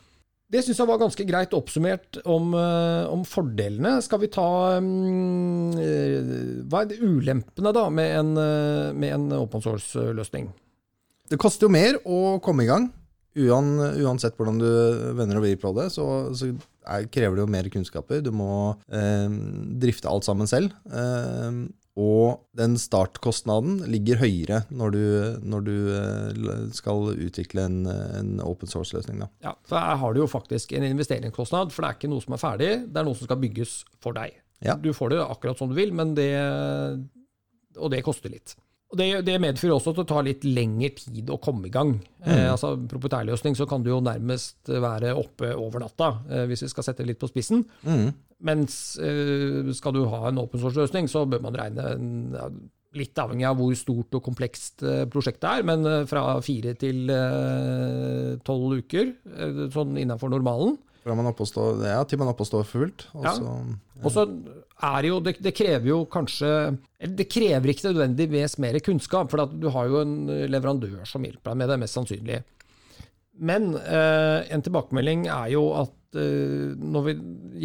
Det 0.47 0.63
syns 0.63 0.79
jeg 0.79 0.89
var 0.89 1.01
ganske 1.03 1.25
greit 1.27 1.55
oppsummert 1.59 2.21
om, 2.25 2.55
om 2.55 3.25
fordelene. 3.29 3.97
Skal 4.05 4.23
vi 4.23 4.33
ta 4.33 4.51
eh, 4.79 6.21
Hva 6.65 6.85
er 6.85 6.93
det 6.93 7.03
ulempene 7.03 7.77
da 7.77 7.89
med 7.93 8.21
en, 8.23 8.37
med 8.97 9.11
en 9.19 9.33
open 9.43 9.65
source-løsning? 9.65 10.49
Det 11.29 11.41
koster 11.43 11.67
jo 11.67 11.75
mer 11.75 11.99
å 12.07 12.39
komme 12.41 12.65
i 12.65 12.71
gang. 12.71 12.87
Uan, 13.37 13.75
uansett 14.01 14.37
hvordan 14.39 14.61
du 14.63 14.69
vender 15.19 15.39
og 15.39 15.45
vrir 15.45 15.59
på 15.61 15.73
det, 15.77 15.91
så, 15.93 16.07
så 16.37 16.49
er, 16.87 17.09
krever 17.13 17.37
det 17.37 17.45
jo 17.45 17.53
mer 17.53 17.69
kunnskaper. 17.73 18.23
Du 18.25 18.31
må 18.35 18.77
eh, 18.89 19.27
drifte 19.83 20.09
alt 20.11 20.25
sammen 20.25 20.49
selv. 20.51 20.73
Eh, 20.89 21.67
og 21.97 22.43
den 22.57 22.75
startkostnaden 22.77 23.79
ligger 23.89 24.21
høyere 24.21 24.59
når 24.69 24.93
du, 24.93 25.05
når 25.49 25.63
du 25.65 25.77
eh, 25.97 26.59
skal 26.77 27.13
utvikle 27.15 27.65
en, 27.69 27.79
en 27.89 28.35
open 28.45 28.69
source-løsning. 28.69 29.23
Ja, 29.45 29.55
for 29.69 29.81
Her 29.81 30.01
har 30.03 30.17
du 30.17 30.21
jo 30.21 30.29
faktisk 30.31 30.77
en 30.77 30.85
investeringskostnad, 30.91 31.73
for 31.73 31.85
det 31.85 31.93
er 31.93 32.01
ikke 32.01 32.13
noe 32.13 32.25
som 32.25 32.37
er 32.37 32.43
ferdig, 32.43 32.71
det 32.89 33.01
er 33.01 33.09
noe 33.09 33.17
som 33.17 33.29
skal 33.29 33.41
bygges 33.41 33.79
for 34.05 34.17
deg. 34.17 34.37
Ja. 34.65 34.77
Du 34.81 34.93
får 34.97 35.13
det 35.13 35.25
akkurat 35.25 35.61
som 35.61 35.73
du 35.73 35.77
vil, 35.77 35.93
men 35.97 36.15
det, 36.17 36.33
og 37.77 37.93
det 37.93 38.05
koster 38.05 38.33
litt. 38.33 38.57
Og 38.97 39.01
det, 39.03 39.09
det 39.29 39.35
medfører 39.45 39.75
også 39.77 39.93
at 39.93 39.99
det 40.01 40.07
tar 40.09 40.25
litt 40.25 40.45
lengre 40.49 40.89
tid 40.97 41.29
å 41.29 41.37
komme 41.43 41.69
i 41.69 41.73
gang. 41.75 41.91
Eh, 42.25 42.47
altså 42.49 42.71
Proprietærløsning 42.89 43.57
så 43.59 43.67
kan 43.69 43.83
du 43.85 43.91
jo 43.93 43.99
nærmest 44.01 44.71
være 44.73 45.11
oppe 45.21 45.51
over 45.53 45.83
natta, 45.85 46.15
eh, 46.33 46.47
hvis 46.49 46.65
vi 46.65 46.71
skal 46.73 46.87
sette 46.87 47.05
det 47.05 47.11
litt 47.13 47.21
på 47.21 47.29
spissen. 47.29 47.67
Mens 48.47 48.79
eh, 49.05 49.69
skal 49.77 49.93
du 49.99 50.07
ha 50.09 50.23
en 50.31 50.41
open 50.41 50.63
source-løsning, 50.63 51.11
så 51.13 51.27
bør 51.29 51.45
man 51.45 51.59
regne 51.61 51.91
ja, 52.39 52.49
litt 52.97 53.21
avhengig 53.21 53.45
av 53.51 53.59
hvor 53.61 53.77
stort 53.77 54.17
og 54.17 54.25
komplekst 54.25 54.81
eh, 54.89 55.05
prosjektet 55.13 55.45
er, 55.51 55.67
men 55.69 55.85
eh, 55.85 56.05
fra 56.09 56.25
fire 56.45 56.73
til 56.81 57.13
eh, 57.13 58.35
tolv 58.49 58.79
uker, 58.81 59.13
eh, 59.37 59.63
sånn 59.77 59.97
innenfor 60.01 60.33
normalen. 60.33 60.79
Fra 61.05 61.15
man 61.15 61.29
er 61.29 61.37
oppe 61.37 61.45
og 61.45 61.53
står, 61.53 61.85
ja, 61.85 62.01
til 62.09 62.19
man 62.23 62.31
er 62.31 62.35
oppe 62.37 62.47
og 62.49 62.51
står 62.55 62.65
fullt. 62.73 63.07
Og 63.15 63.29
Ja. 63.29 63.37
så, 63.37 63.53
Og 64.03 64.11
så 64.13 64.25
er 64.85 65.09
jo, 65.09 65.21
det, 65.25 65.39
det 65.41 65.55
krever 65.57 65.89
jo 65.89 66.03
kanskje 66.13 66.49
Det 67.17 67.25
krever 67.33 67.73
ikke 67.73 67.89
nødvendigvis 67.89 68.59
mer 68.61 68.77
kunnskap, 68.85 69.31
for 69.33 69.49
du 69.49 69.71
har 69.73 69.89
jo 69.89 70.03
en 70.03 70.19
leverandør 70.53 71.07
som 71.09 71.25
hjelper 71.25 71.53
deg 71.53 71.63
med 71.63 71.73
det, 71.73 71.81
mest 71.81 71.97
sannsynlig. 71.97 72.43
Men 73.37 73.75
eh, 73.77 74.47
en 74.53 74.65
tilbakemelding 74.65 75.27
er 75.29 75.51
jo 75.53 75.67
at 75.77 76.17
eh, 76.17 76.73
når 76.77 77.09
vi 77.09 77.17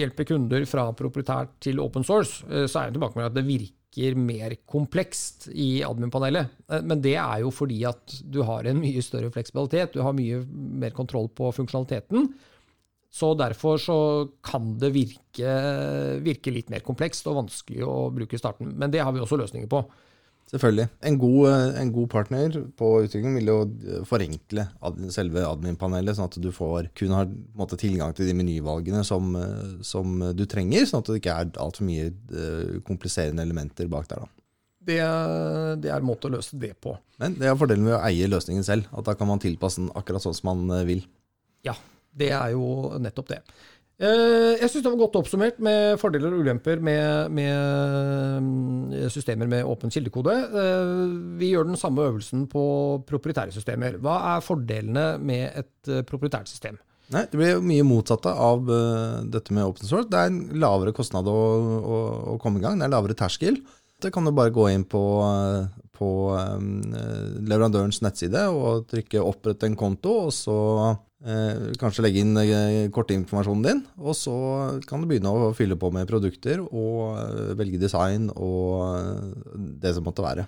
hjelper 0.02 0.28
kunder 0.28 0.66
fra 0.68 0.90
proprietært 0.98 1.54
til 1.64 1.80
open 1.84 2.04
source, 2.08 2.44
eh, 2.50 2.68
så 2.68 2.82
er 2.82 2.90
jo 2.90 2.98
tilbakemeldingen 2.98 3.32
at 3.32 3.40
det 3.40 3.48
virker 3.48 4.20
mer 4.20 4.56
komplekst 4.72 5.50
i 5.52 5.82
admin-panelet. 5.88 6.52
Eh, 6.68 6.84
men 6.84 7.04
det 7.04 7.16
er 7.22 7.46
jo 7.46 7.54
fordi 7.56 7.82
at 7.88 8.18
du 8.24 8.42
har 8.48 8.68
en 8.68 8.82
mye 8.84 9.04
større 9.06 9.32
fleksibilitet, 9.32 9.96
du 9.96 10.04
har 10.04 10.18
mye 10.18 10.44
mer 10.84 10.96
kontroll 10.98 11.32
på 11.32 11.54
funksjonaliteten. 11.56 12.32
Så 13.12 13.34
derfor 13.36 13.82
så 13.82 13.98
kan 14.46 14.78
det 14.80 14.94
virke, 14.96 15.56
virke 16.24 16.54
litt 16.56 16.72
mer 16.72 16.84
komplekst 16.86 17.28
og 17.28 17.42
vanskelig 17.42 17.84
å 17.84 17.96
bruke 18.16 18.38
i 18.38 18.40
starten. 18.40 18.72
Men 18.80 18.94
det 18.94 19.04
har 19.04 19.12
vi 19.12 19.20
også 19.20 19.40
løsninger 19.42 19.68
på. 19.72 19.84
Selvfølgelig. 20.52 20.88
En 21.08 21.18
god, 21.20 21.46
en 21.80 21.92
god, 21.96 22.08
partner 22.12 22.56
på 22.80 22.88
utviklingen 23.06 23.38
vil 23.40 23.52
jo 23.52 23.60
forenkle 24.08 24.66
selve 25.16 25.46
admin-panelet, 25.48 26.18
sånn 26.18 26.28
at 26.28 26.36
du 26.44 26.50
får, 26.56 26.90
kun 26.98 27.14
har 27.16 27.30
måte, 27.56 27.80
tilgang 27.80 28.12
til 28.16 28.28
de 28.28 28.36
menyvalgene 28.36 29.04
som, 29.08 29.32
som, 29.88 30.18
du 30.36 30.44
trenger, 30.52 30.84
sånn 30.88 31.06
at 31.06 31.12
det 31.12 31.22
ikke 31.22 31.38
er 31.38 31.54
altfor 31.64 31.88
mye 31.88 32.10
eh, 32.12 32.82
kompliserende 32.88 33.46
elementer 33.48 33.88
bak 33.92 34.12
der. 34.12 34.26
Da. 34.26 34.44
Det, 34.82 35.00
det, 35.84 35.92
er 35.94 36.02
en 36.02 36.10
måte 36.10 36.28
å 36.28 36.36
løse 36.36 36.60
det 36.60 36.74
på. 36.84 36.98
Men 37.22 37.40
det 37.40 37.48
er 37.48 37.56
fordelen 37.60 37.88
ved 37.88 37.96
å 38.00 38.04
eie 38.10 38.28
løsningen 38.28 38.68
selv. 38.68 38.92
At 38.92 39.08
da 39.08 39.16
kan 39.16 39.30
man 39.30 39.40
tilpasse 39.40 39.80
den 39.80 39.92
akkurat 39.96 40.26
sånn 40.26 40.36
som 40.36 40.52
man 40.52 40.80
eh, 40.82 40.88
vil. 40.90 41.06
Ja, 41.64 41.78
det 42.18 42.32
er 42.36 42.56
jo 42.56 42.98
nettopp 43.00 43.32
det. 43.32 43.42
Eh, 44.02 44.58
jeg 44.58 44.70
syns 44.72 44.82
det 44.82 44.90
var 44.90 45.02
godt 45.04 45.18
oppsummert 45.20 45.60
med 45.62 46.00
fordeler 46.02 46.34
og 46.34 46.42
ulemper 46.42 46.80
med, 46.82 47.34
med 47.38 48.40
mm, 48.42 49.10
systemer 49.14 49.50
med 49.50 49.68
åpen 49.70 49.94
kildekode. 49.94 50.34
Eh, 50.34 51.04
vi 51.38 51.52
gjør 51.52 51.70
den 51.70 51.78
samme 51.78 52.08
øvelsen 52.08 52.48
på 52.50 52.64
proprietære 53.10 53.54
systemer. 53.54 54.00
Hva 54.02 54.16
er 54.32 54.46
fordelene 54.46 55.06
med 55.22 55.52
et 55.62 55.92
eh, 55.92 56.02
proprietært 56.08 56.50
system? 56.50 56.80
Nei, 57.14 57.28
Det 57.30 57.38
blir 57.38 57.62
mye 57.62 57.86
motsatte 57.86 58.32
av 58.32 58.70
dette 59.28 59.54
med 59.54 59.68
open 59.68 59.84
source. 59.84 60.08
Det 60.10 60.18
er 60.18 60.30
en 60.32 60.62
lavere 60.64 60.94
kostnad 60.96 61.28
å, 61.28 61.40
å, 61.78 61.98
å 62.34 62.36
komme 62.42 62.62
i 62.62 62.64
gang. 62.64 62.80
Det 62.80 62.88
er 62.88 62.94
lavere 62.94 63.18
terskel. 63.20 63.60
Det 64.02 64.14
kan 64.16 64.26
du 64.26 64.32
bare 64.34 64.54
gå 64.56 64.70
inn 64.72 64.86
på, 64.88 65.02
på 66.02 66.10
um, 66.34 66.82
leverandørens 67.46 68.02
nettside 68.02 68.48
og 68.50 68.90
trykke 68.90 69.22
'opprett 69.22 69.70
en 69.70 69.78
konto', 69.78 70.18
og 70.26 70.34
så 70.34 70.60
Eh, 71.22 71.76
kanskje 71.78 72.02
legge 72.02 72.22
inn 72.24 72.34
eh, 72.42 72.88
kortinformasjonen 72.90 73.66
din, 73.66 73.82
og 74.02 74.16
så 74.18 74.34
kan 74.90 75.04
du 75.04 75.10
begynne 75.10 75.30
å 75.30 75.52
fylle 75.54 75.78
på 75.78 75.92
med 75.94 76.10
produkter 76.10 76.64
og 76.64 77.20
eh, 77.22 77.52
velge 77.60 77.78
design 77.84 78.32
og 78.34 78.88
eh, 78.88 79.36
det 79.84 79.94
som 79.94 80.08
måtte 80.08 80.26
være. 80.26 80.48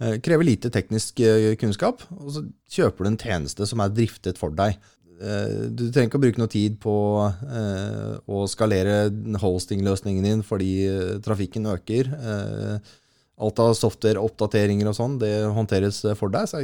Eh, 0.00 0.16
krever 0.24 0.48
lite 0.48 0.72
teknisk 0.72 1.20
eh, 1.20 1.50
kunnskap, 1.60 2.00
og 2.16 2.32
så 2.32 2.46
kjøper 2.78 3.04
du 3.04 3.10
en 3.10 3.20
tjeneste 3.26 3.68
som 3.68 3.84
er 3.84 3.92
driftet 3.92 4.40
for 4.40 4.56
deg. 4.56 4.80
Du 5.14 5.84
trenger 5.94 6.08
ikke 6.08 6.18
å 6.18 6.22
bruke 6.24 6.40
noe 6.42 6.50
tid 6.50 6.74
på 6.82 6.92
å 7.22 8.38
skalere 8.50 8.96
hosting-løsningen 9.38 10.26
din 10.26 10.40
fordi 10.44 10.72
trafikken 11.22 11.68
øker. 11.70 12.10
Alt 13.42 13.58
av 13.62 13.72
software-oppdateringer 13.78 14.86
og 14.90 14.94
sånn, 14.94 15.18
det 15.18 15.32
håndteres 15.56 16.04
for 16.18 16.30
deg. 16.30 16.46
Så 16.50 16.62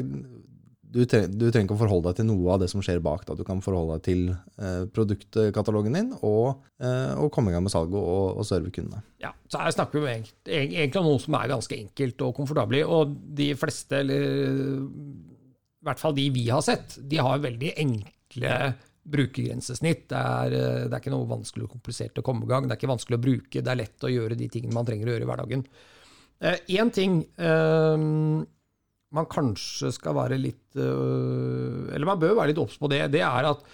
du, 0.90 1.04
trenger, 1.06 1.30
du, 1.30 1.46
trenger 1.48 1.68
ikke 1.68 1.76
å 1.76 1.80
forholde 1.84 2.10
deg 2.10 2.20
til 2.20 2.28
noe 2.28 2.54
av 2.54 2.62
det 2.62 2.68
som 2.72 2.82
skjer 2.82 3.00
bak. 3.04 3.22
Da. 3.28 3.36
Du 3.38 3.44
kan 3.46 3.62
forholde 3.62 3.96
deg 3.98 4.06
til 4.06 4.22
eh, 4.32 4.84
produktkatalogen 4.90 5.96
din 5.96 6.12
og, 6.18 6.64
eh, 6.82 7.12
og, 7.14 7.30
komme 7.34 7.52
i 7.52 7.54
gang 7.54 7.64
med 7.66 7.74
salget 7.74 7.98
og, 7.98 8.40
og 8.40 8.46
serve 8.46 8.72
kundene. 8.74 9.02
Ja, 9.22 9.32
så 9.50 9.62
her 9.62 9.74
snakker 9.74 10.02
vi 10.02 10.16
egentlig 10.16 11.02
om 11.02 11.10
noe 11.10 11.22
som 11.22 11.38
er 11.38 11.52
ganske 11.52 11.78
enkelt 11.78 12.26
og 12.26 12.34
komfortabelt. 12.38 12.90
Og 12.90 13.14
de 13.38 13.50
fleste, 13.58 14.02
eller 14.02 14.26
i 14.80 15.88
hvert 15.88 16.02
fall 16.02 16.16
de 16.16 16.26
vi 16.34 16.48
har 16.50 16.64
sett, 16.66 16.98
de 17.10 17.22
har 17.22 17.42
veldig 17.42 17.74
enkle 17.86 18.56
brukergrensesnitt. 19.10 20.08
Det 20.10 20.18
er, 20.18 20.58
eh, 20.58 20.82
det 20.88 20.92
er 20.92 21.00
ikke 21.00 21.14
noe 21.14 21.30
vanskelig 21.30 21.68
og 21.68 21.78
komplisert 21.78 22.18
å 22.18 22.26
komme 22.26 22.44
i 22.46 22.50
gang. 22.50 22.66
Det 22.66 22.74
er 22.74 22.82
ikke 22.82 22.94
vanskelig 22.94 23.18
å 23.18 23.24
bruke. 23.28 23.62
Det 23.62 23.70
er 23.72 23.82
lett 23.84 24.06
å 24.06 24.12
gjøre 24.12 24.38
de 24.38 24.50
tingene 24.50 24.76
man 24.76 24.86
trenger 24.86 25.08
å 25.08 25.14
gjøre 25.14 25.26
i 25.26 25.30
hverdagen. 25.30 25.64
Én 26.40 26.88
eh, 26.88 26.92
ting 26.94 27.20
eh, 27.36 28.06
man 29.14 29.28
kanskje 29.30 29.90
skal 29.94 30.16
være 30.16 30.38
litt 30.40 30.78
eh, 30.78 31.94
Eller 31.94 32.08
man 32.08 32.20
bør 32.20 32.36
være 32.38 32.52
litt 32.52 32.62
obs 32.62 32.78
på 32.80 32.90
det. 32.92 33.02
Det 33.14 33.22
er 33.26 33.48
at 33.50 33.64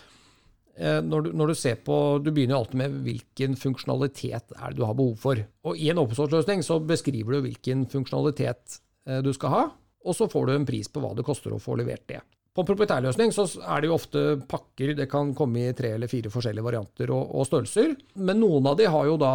øh, 0.80 1.00
når 1.04 1.26
du, 1.26 1.32
når 1.36 1.52
du, 1.52 1.56
ser 1.58 1.80
på 1.84 1.98
Du 2.24 2.32
begynner 2.32 2.56
jo 2.56 2.62
alltid 2.64 2.80
med 2.82 3.00
hvilken 3.06 3.58
funksjonalitet 3.60 4.56
er 4.56 4.70
det 4.72 4.80
du 4.80 4.86
har 4.86 4.96
behov 4.96 5.16
for. 5.20 5.42
Og 5.68 5.78
I 5.78 5.90
en 5.92 6.02
open 6.02 6.62
så 6.64 6.80
beskriver 6.80 7.36
du 7.36 7.44
hvilken 7.48 7.86
funksjonalitet 7.92 8.80
øh, 9.08 9.20
du 9.24 9.32
skal 9.36 9.54
ha, 9.54 9.66
og 10.06 10.16
så 10.16 10.28
får 10.30 10.46
du 10.46 10.56
en 10.56 10.68
pris 10.68 10.88
på 10.88 11.02
hva 11.02 11.12
det 11.16 11.26
koster 11.26 11.54
å 11.54 11.62
få 11.62 11.76
levert 11.78 12.06
det. 12.08 12.22
På 12.56 12.64
proprietærløsning 12.64 13.34
så 13.36 13.44
er 13.60 13.82
det 13.82 13.90
jo 13.90 13.96
ofte 13.98 14.24
pakker. 14.48 14.94
Det 14.96 15.06
kan 15.12 15.34
komme 15.36 15.66
i 15.68 15.76
tre 15.76 15.92
eller 15.98 16.08
fire 16.08 16.32
forskjellige 16.32 16.64
varianter 16.64 17.12
og, 17.12 17.34
og 17.36 17.48
størrelser. 17.48 17.92
Men 18.16 18.40
noen 18.40 18.72
av 18.72 18.78
de 18.80 18.88
har 18.88 19.08
jo 19.10 19.18
da 19.20 19.32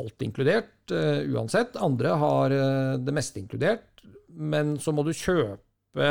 alt 0.00 0.24
inkludert, 0.24 0.72
uh, 0.88 1.20
uansett. 1.36 1.76
Andre 1.76 2.16
har 2.22 2.56
uh, 2.56 3.00
det 3.00 3.16
meste 3.16 3.42
inkludert 3.42 3.92
men 4.32 4.76
så 4.80 4.92
må 4.94 5.04
du 5.04 5.12
kjøpe 5.16 6.10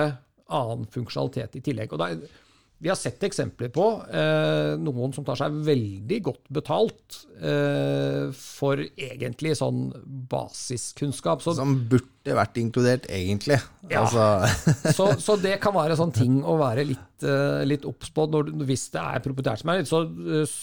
annen 0.52 0.88
funksjonalitet 0.92 1.58
i 1.58 1.64
tillegg. 1.66 1.94
Og 1.94 2.02
da, 2.02 2.12
vi 2.82 2.90
har 2.90 2.98
sett 2.98 3.22
eksempler 3.24 3.70
på 3.74 3.84
eh, 4.10 4.74
noen 4.82 5.12
som 5.14 5.26
tar 5.26 5.38
seg 5.38 5.58
veldig 5.68 6.18
godt 6.26 6.48
betalt 6.58 7.18
eh, 7.38 8.32
for 8.34 8.82
egentlig 8.82 9.54
sånn 9.60 9.84
basiskunnskap. 10.32 11.44
Så, 11.46 11.54
som 11.60 11.76
burde 11.92 12.38
vært 12.40 12.58
inkludert, 12.58 13.06
egentlig. 13.14 13.60
Ja. 13.86 14.02
Altså. 14.02 14.66
så, 14.98 15.12
så, 15.22 15.38
det 15.44 15.60
kan 15.62 15.76
være 15.78 16.00
sånn 16.00 16.16
ting 16.16 16.40
å 16.42 16.58
være 16.62 16.88
litt, 16.90 17.22
eh, 17.22 17.62
litt 17.70 17.86
obs 17.86 18.10
på 18.16 18.26
hvis 18.66 18.88
det 18.96 19.04
er 19.04 19.22
proprietært 19.28 19.62
som 19.62 19.74
er 19.74 19.84
litt. 19.84 19.92
Så 19.92 20.02
eh, 20.42 20.58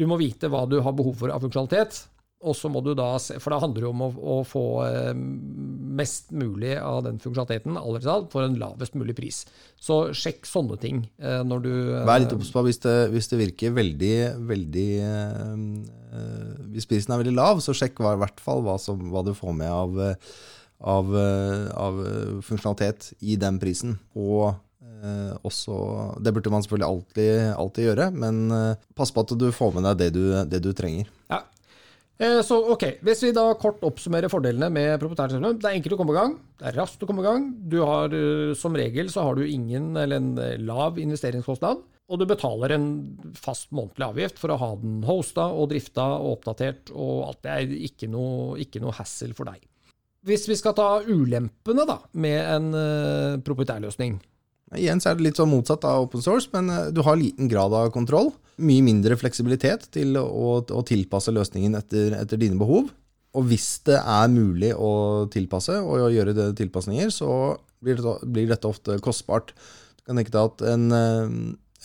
du 0.00 0.08
må 0.08 0.16
vite 0.20 0.48
hva 0.48 0.64
du 0.64 0.78
har 0.80 0.96
behov 0.96 1.20
for 1.20 1.34
av 1.34 1.44
funksjonalitet. 1.44 2.06
Og 2.40 2.56
så 2.56 2.70
må 2.72 2.80
du 2.80 2.94
da 2.96 3.12
se, 3.20 3.36
For 3.42 3.52
det 3.52 3.60
handler 3.60 3.84
jo 3.84 3.90
om 3.92 4.04
å, 4.06 4.08
å 4.08 4.36
få 4.48 4.64
eh, 4.86 5.12
mest 6.00 6.30
mulig 6.32 6.72
av 6.80 7.02
den 7.04 7.18
funksjonaliteten 7.20 7.76
allerede 7.76 8.30
for 8.32 8.46
en 8.46 8.56
lavest 8.60 8.96
mulig 8.96 9.16
pris. 9.18 9.42
Så 9.80 9.98
sjekk 10.16 10.48
sånne 10.48 10.78
ting 10.80 11.02
eh, 11.20 11.42
når 11.44 11.66
du 11.66 11.72
eh, 11.74 12.06
Vær 12.08 12.22
litt 12.22 12.32
obs 12.36 12.52
på 12.54 12.64
hvis, 12.64 12.80
det 12.80 13.40
virker 13.42 13.76
veldig, 13.76 14.14
veldig 14.48 14.88
Hvis 16.72 16.88
prisen 16.88 17.12
er 17.12 17.20
veldig 17.20 17.36
lav, 17.36 17.60
så 17.60 17.76
sjekk 17.76 18.00
i 18.00 18.16
hvert 18.24 18.40
fall 18.40 18.64
hva, 18.64 18.78
som, 18.80 19.04
hva 19.12 19.24
du 19.26 19.34
får 19.36 19.54
med 19.60 19.68
av, 19.68 20.00
av, 20.80 21.14
av, 21.76 22.02
funksjonalitet 22.46 23.12
i 23.20 23.36
den 23.40 23.60
prisen. 23.60 23.98
Og 24.16 24.54
også, 25.44 25.76
det 26.20 26.32
burde 26.36 26.52
man 26.52 26.64
selvfølgelig 26.64 26.88
alltid, 26.88 27.30
alltid 27.52 27.86
gjøre, 27.88 28.10
men 28.16 28.42
pass 28.96 29.12
på 29.12 29.24
at 29.24 29.32
du 29.38 29.48
får 29.54 29.76
med 29.76 29.88
deg 29.88 30.02
det 30.02 30.10
du, 30.16 30.24
det 30.50 30.60
du 30.64 30.74
trenger. 30.76 31.08
Ja, 31.32 31.44
så 32.44 32.58
ok, 32.74 32.84
Hvis 33.00 33.22
vi 33.24 33.32
da 33.32 33.46
kort 33.56 33.80
oppsummerer 33.86 34.28
fordelene 34.28 34.68
med 34.72 34.98
proprietært 35.00 35.32
selskap. 35.32 35.60
Det 35.62 35.70
er 35.70 35.78
enkelt 35.78 35.94
å 35.96 36.00
komme 36.02 36.12
i 36.12 36.18
gang, 36.18 36.34
det 36.60 36.66
er 36.68 36.76
raskt 36.76 37.00
å 37.00 37.08
komme 37.08 37.24
i 37.24 37.28
gang. 37.28 37.46
Du 37.72 37.78
har 37.80 38.12
eh, 38.12 38.52
Som 38.58 38.76
regel 38.76 39.08
så 39.12 39.24
har 39.24 39.38
du 39.38 39.46
ingen 39.46 39.94
eller 39.96 40.20
en 40.20 40.34
eh, 40.38 40.58
lav 40.60 41.00
investeringskostnad. 41.00 41.80
Og 42.10 42.18
du 42.18 42.26
betaler 42.26 42.74
en 42.74 42.86
fast 43.38 43.70
månedlig 43.72 44.08
avgift 44.08 44.40
for 44.42 44.52
å 44.52 44.58
ha 44.58 44.70
den 44.82 45.00
hosta 45.06 45.46
og 45.54 45.70
drifta 45.70 46.08
og 46.18 46.40
oppdatert. 46.40 46.90
og 46.90 47.28
alt 47.28 47.42
Det 47.46 47.52
er 47.54 47.74
ikke 47.88 48.10
noe, 48.10 48.56
ikke 48.60 48.82
noe 48.82 48.96
hassle 48.98 49.32
for 49.38 49.48
deg. 49.48 49.62
Hvis 50.26 50.48
vi 50.50 50.58
skal 50.58 50.74
ta 50.76 50.88
ulempene 51.06 51.86
da, 51.88 51.96
med 52.20 52.40
en 52.42 52.66
uh, 52.74 53.38
proprietærløsning, 53.46 54.18
Igjen 54.78 55.00
så 55.02 55.10
er 55.10 55.18
det 55.18 55.26
litt 55.26 55.38
sånn 55.40 55.50
motsatt 55.50 55.82
av 55.88 56.04
open 56.04 56.22
source, 56.22 56.46
men 56.54 56.70
eh, 56.70 56.90
du 56.94 57.02
har 57.06 57.18
liten 57.18 57.50
grad 57.50 57.74
av 57.74 57.90
kontroll. 57.94 58.30
Mye 58.62 58.84
mindre 58.86 59.16
fleksibilitet 59.18 59.88
til 59.94 60.14
å, 60.20 60.60
å 60.62 60.82
tilpasse 60.86 61.34
løsningen 61.34 61.74
etter, 61.78 62.14
etter, 62.20 62.38
dine 62.38 62.58
behov. 62.60 62.92
Og 63.34 63.46
hvis 63.50 63.80
det 63.86 63.98
er 63.98 64.30
mulig 64.30 64.70
å 64.74 65.26
tilpasse 65.30 65.76
og 65.80 66.06
å 66.06 66.12
gjøre 66.12 66.34
det 66.36 66.52
tilpasninger, 66.60 67.10
så 67.14 67.56
blir 67.82 67.98
dette, 67.98 68.30
blir 68.30 68.50
dette 68.50 68.70
ofte 68.70 68.98
kostbart. 69.02 69.54
Du 69.98 70.04
kan 70.06 70.20
tenke 70.20 70.34
deg 70.34 70.52
at 70.52 70.64
en, 70.70 70.86
eh, 70.94 71.34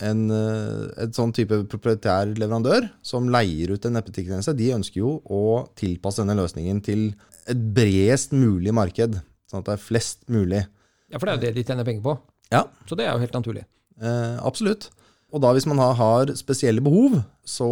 en, 0.06 0.22
eh, 0.30 0.86
et 1.06 1.18
sånn 1.18 1.34
type 1.34 1.58
proprietær 1.72 2.36
leverandør 2.38 2.90
som 3.02 3.30
leier 3.32 3.74
ut 3.74 3.86
en 3.86 3.98
nettbutikktjeneste, 3.98 4.54
de 4.58 4.74
ønsker 4.78 5.02
jo 5.02 5.16
å 5.26 5.66
tilpasse 5.78 6.22
denne 6.22 6.38
løsningen 6.38 6.84
til 6.86 7.08
et 7.50 7.58
bredest 7.74 8.30
mulig 8.36 8.74
marked. 8.74 9.18
Sånn 9.50 9.62
at 9.62 9.70
det 9.70 9.74
er 9.74 9.86
flest 9.88 10.26
mulig. 10.30 10.66
Ja, 11.10 11.18
for 11.18 11.26
det 11.26 11.34
er 11.34 11.38
jo 11.38 11.46
det 11.46 11.54
de 11.58 11.66
tjener 11.66 11.86
penger 11.86 12.02
på. 12.06 12.18
Ja. 12.52 12.66
Så 12.86 12.98
det 12.98 13.06
er 13.06 13.14
jo 13.14 13.24
helt 13.24 13.36
naturlig. 13.36 13.64
Eh, 14.00 14.36
absolutt. 14.46 14.90
Og 15.34 15.42
da 15.42 15.50
hvis 15.52 15.66
man 15.68 15.80
har, 15.82 16.30
spesielle 16.38 16.82
behov, 16.84 17.18
så 17.46 17.68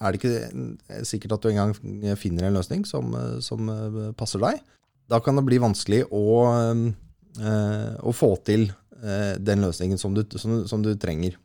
er 0.00 0.12
det 0.12 0.20
ikke 0.20 1.04
sikkert 1.08 1.38
at 1.38 1.44
du 1.44 1.50
engang 1.50 1.72
finner 2.20 2.46
en 2.46 2.58
løsning 2.58 2.84
som, 2.88 3.14
som 3.42 3.70
eh, 3.72 4.10
passer 4.18 4.42
deg. 4.42 4.60
Da 5.10 5.18
kan 5.24 5.38
det 5.38 5.46
bli 5.48 5.58
vanskelig 5.62 6.04
å, 6.14 6.24
eh, 7.40 7.94
å 7.98 8.14
få 8.14 8.34
til 8.46 8.68
eh, 9.02 9.38
den 9.40 9.64
løsningen 9.64 9.98
som 9.98 10.14
du, 10.14 10.22
som, 10.38 10.60
som 10.70 10.84
du 10.84 10.92
trenger. 11.00 11.38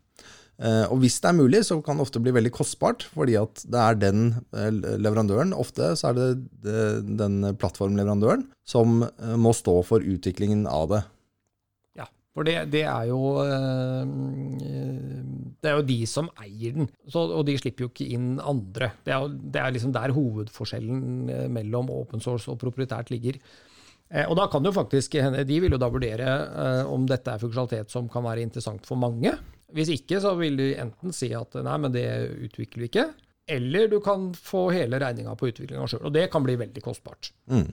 Eh, 0.61 0.85
og 0.91 1.01
hvis 1.01 1.17
det 1.23 1.31
er 1.31 1.39
mulig, 1.39 1.63
så 1.67 1.79
kan 1.83 1.97
det 1.97 2.05
ofte 2.05 2.21
bli 2.23 2.35
veldig 2.35 2.53
kostbart, 2.55 3.07
fordi 3.15 3.39
at 3.39 3.63
det 3.65 3.81
er 3.81 3.97
den 4.03 4.21
eh, 4.55 4.69
leverandøren, 5.01 5.55
ofte 5.55 5.93
så 5.99 6.11
er 6.11 6.19
det, 6.19 6.29
det 6.67 6.85
den 7.23 7.41
plattformleverandøren, 7.59 8.45
som 8.67 9.01
må 9.39 9.55
stå 9.55 9.79
for 9.87 10.03
utviklingen 10.03 10.67
av 10.69 10.91
det. 10.93 11.03
For 12.35 12.43
det, 12.43 12.55
det, 12.73 12.83
er 12.83 13.07
jo 13.07 13.19
eh, 13.39 14.09
Det 15.63 15.71
er 15.71 15.77
jo 15.79 15.87
de 15.87 15.99
som 16.09 16.27
eier 16.43 16.75
den, 16.75 16.89
så, 17.07 17.23
og 17.23 17.45
de 17.47 17.55
slipper 17.61 17.87
jo 17.87 17.91
ikke 17.93 18.09
inn 18.11 18.35
andre. 18.43 18.91
Det 19.07 19.15
er, 19.15 19.29
det 19.55 19.61
er 19.61 19.75
liksom 19.75 19.95
der 19.95 20.13
hovedforskjellen 20.15 21.31
eh, 21.31 21.47
mellom 21.55 21.89
open 21.95 22.23
source 22.23 22.51
og 22.51 22.59
proprietært 22.61 23.13
ligger. 23.13 23.39
Eh, 24.11 24.27
og 24.27 24.35
da 24.37 24.49
kan 24.51 24.67
jo 24.67 24.75
faktisk 24.75 25.15
hende, 25.21 25.47
De 25.47 25.61
vil 25.63 25.77
jo 25.77 25.81
da 25.81 25.89
vurdere 25.91 26.37
om 26.91 27.07
dette 27.07 27.31
er 27.31 27.41
funksjonalitet 27.41 27.93
som 27.93 28.11
kan 28.11 28.27
være 28.27 28.43
interessant 28.43 28.83
for 28.87 28.99
mange. 28.99 29.31
Hvis 29.75 29.95
ikke, 29.95 30.19
så 30.23 30.35
vil 30.39 30.59
de 30.59 30.73
enten 30.83 31.15
si 31.15 31.31
at 31.35 31.55
nei, 31.63 31.77
men 31.81 31.95
det 31.95 32.05
utvikler 32.49 32.83
vi 32.83 32.91
ikke. 32.91 33.09
Eller 33.47 33.87
du 33.87 33.99
kan 34.01 34.31
få 34.33 34.67
hele 34.73 34.97
regninga 34.99 35.35
på 35.37 35.51
utviklinga 35.51 35.87
sjøl. 35.87 36.07
Og 36.09 36.13
det 36.13 36.27
kan 36.33 36.43
bli 36.43 36.55
veldig 36.57 36.81
kostbart. 36.83 37.29
Mm. 37.51 37.67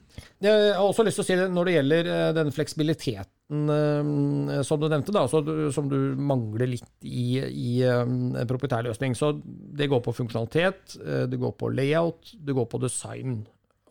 Jeg 0.44 0.72
har 0.76 0.84
også 0.84 1.06
lyst 1.06 1.18
til 1.18 1.24
å 1.24 1.28
si 1.30 1.38
det 1.40 1.46
når 1.50 1.68
det 1.68 1.76
gjelder 1.78 2.10
den 2.36 2.52
fleksibiliteten 2.54 3.41
som 3.52 4.80
du 4.80 4.86
nevnte, 4.88 5.14
da, 5.14 5.26
som 5.28 5.88
du 5.90 5.98
mangler 6.16 6.70
litt 6.72 7.06
i, 7.06 7.40
i 7.40 7.72
eh, 7.84 8.02
en 8.02 8.48
proprietærløsning. 8.48 9.16
Så 9.18 9.34
det 9.44 9.90
går 9.92 10.02
på 10.04 10.14
funksjonalitet, 10.16 10.96
det 11.28 11.40
går 11.40 11.56
på 11.60 11.72
layout, 11.74 12.34
det 12.40 12.56
går 12.56 12.70
på 12.72 12.80
design. 12.82 13.42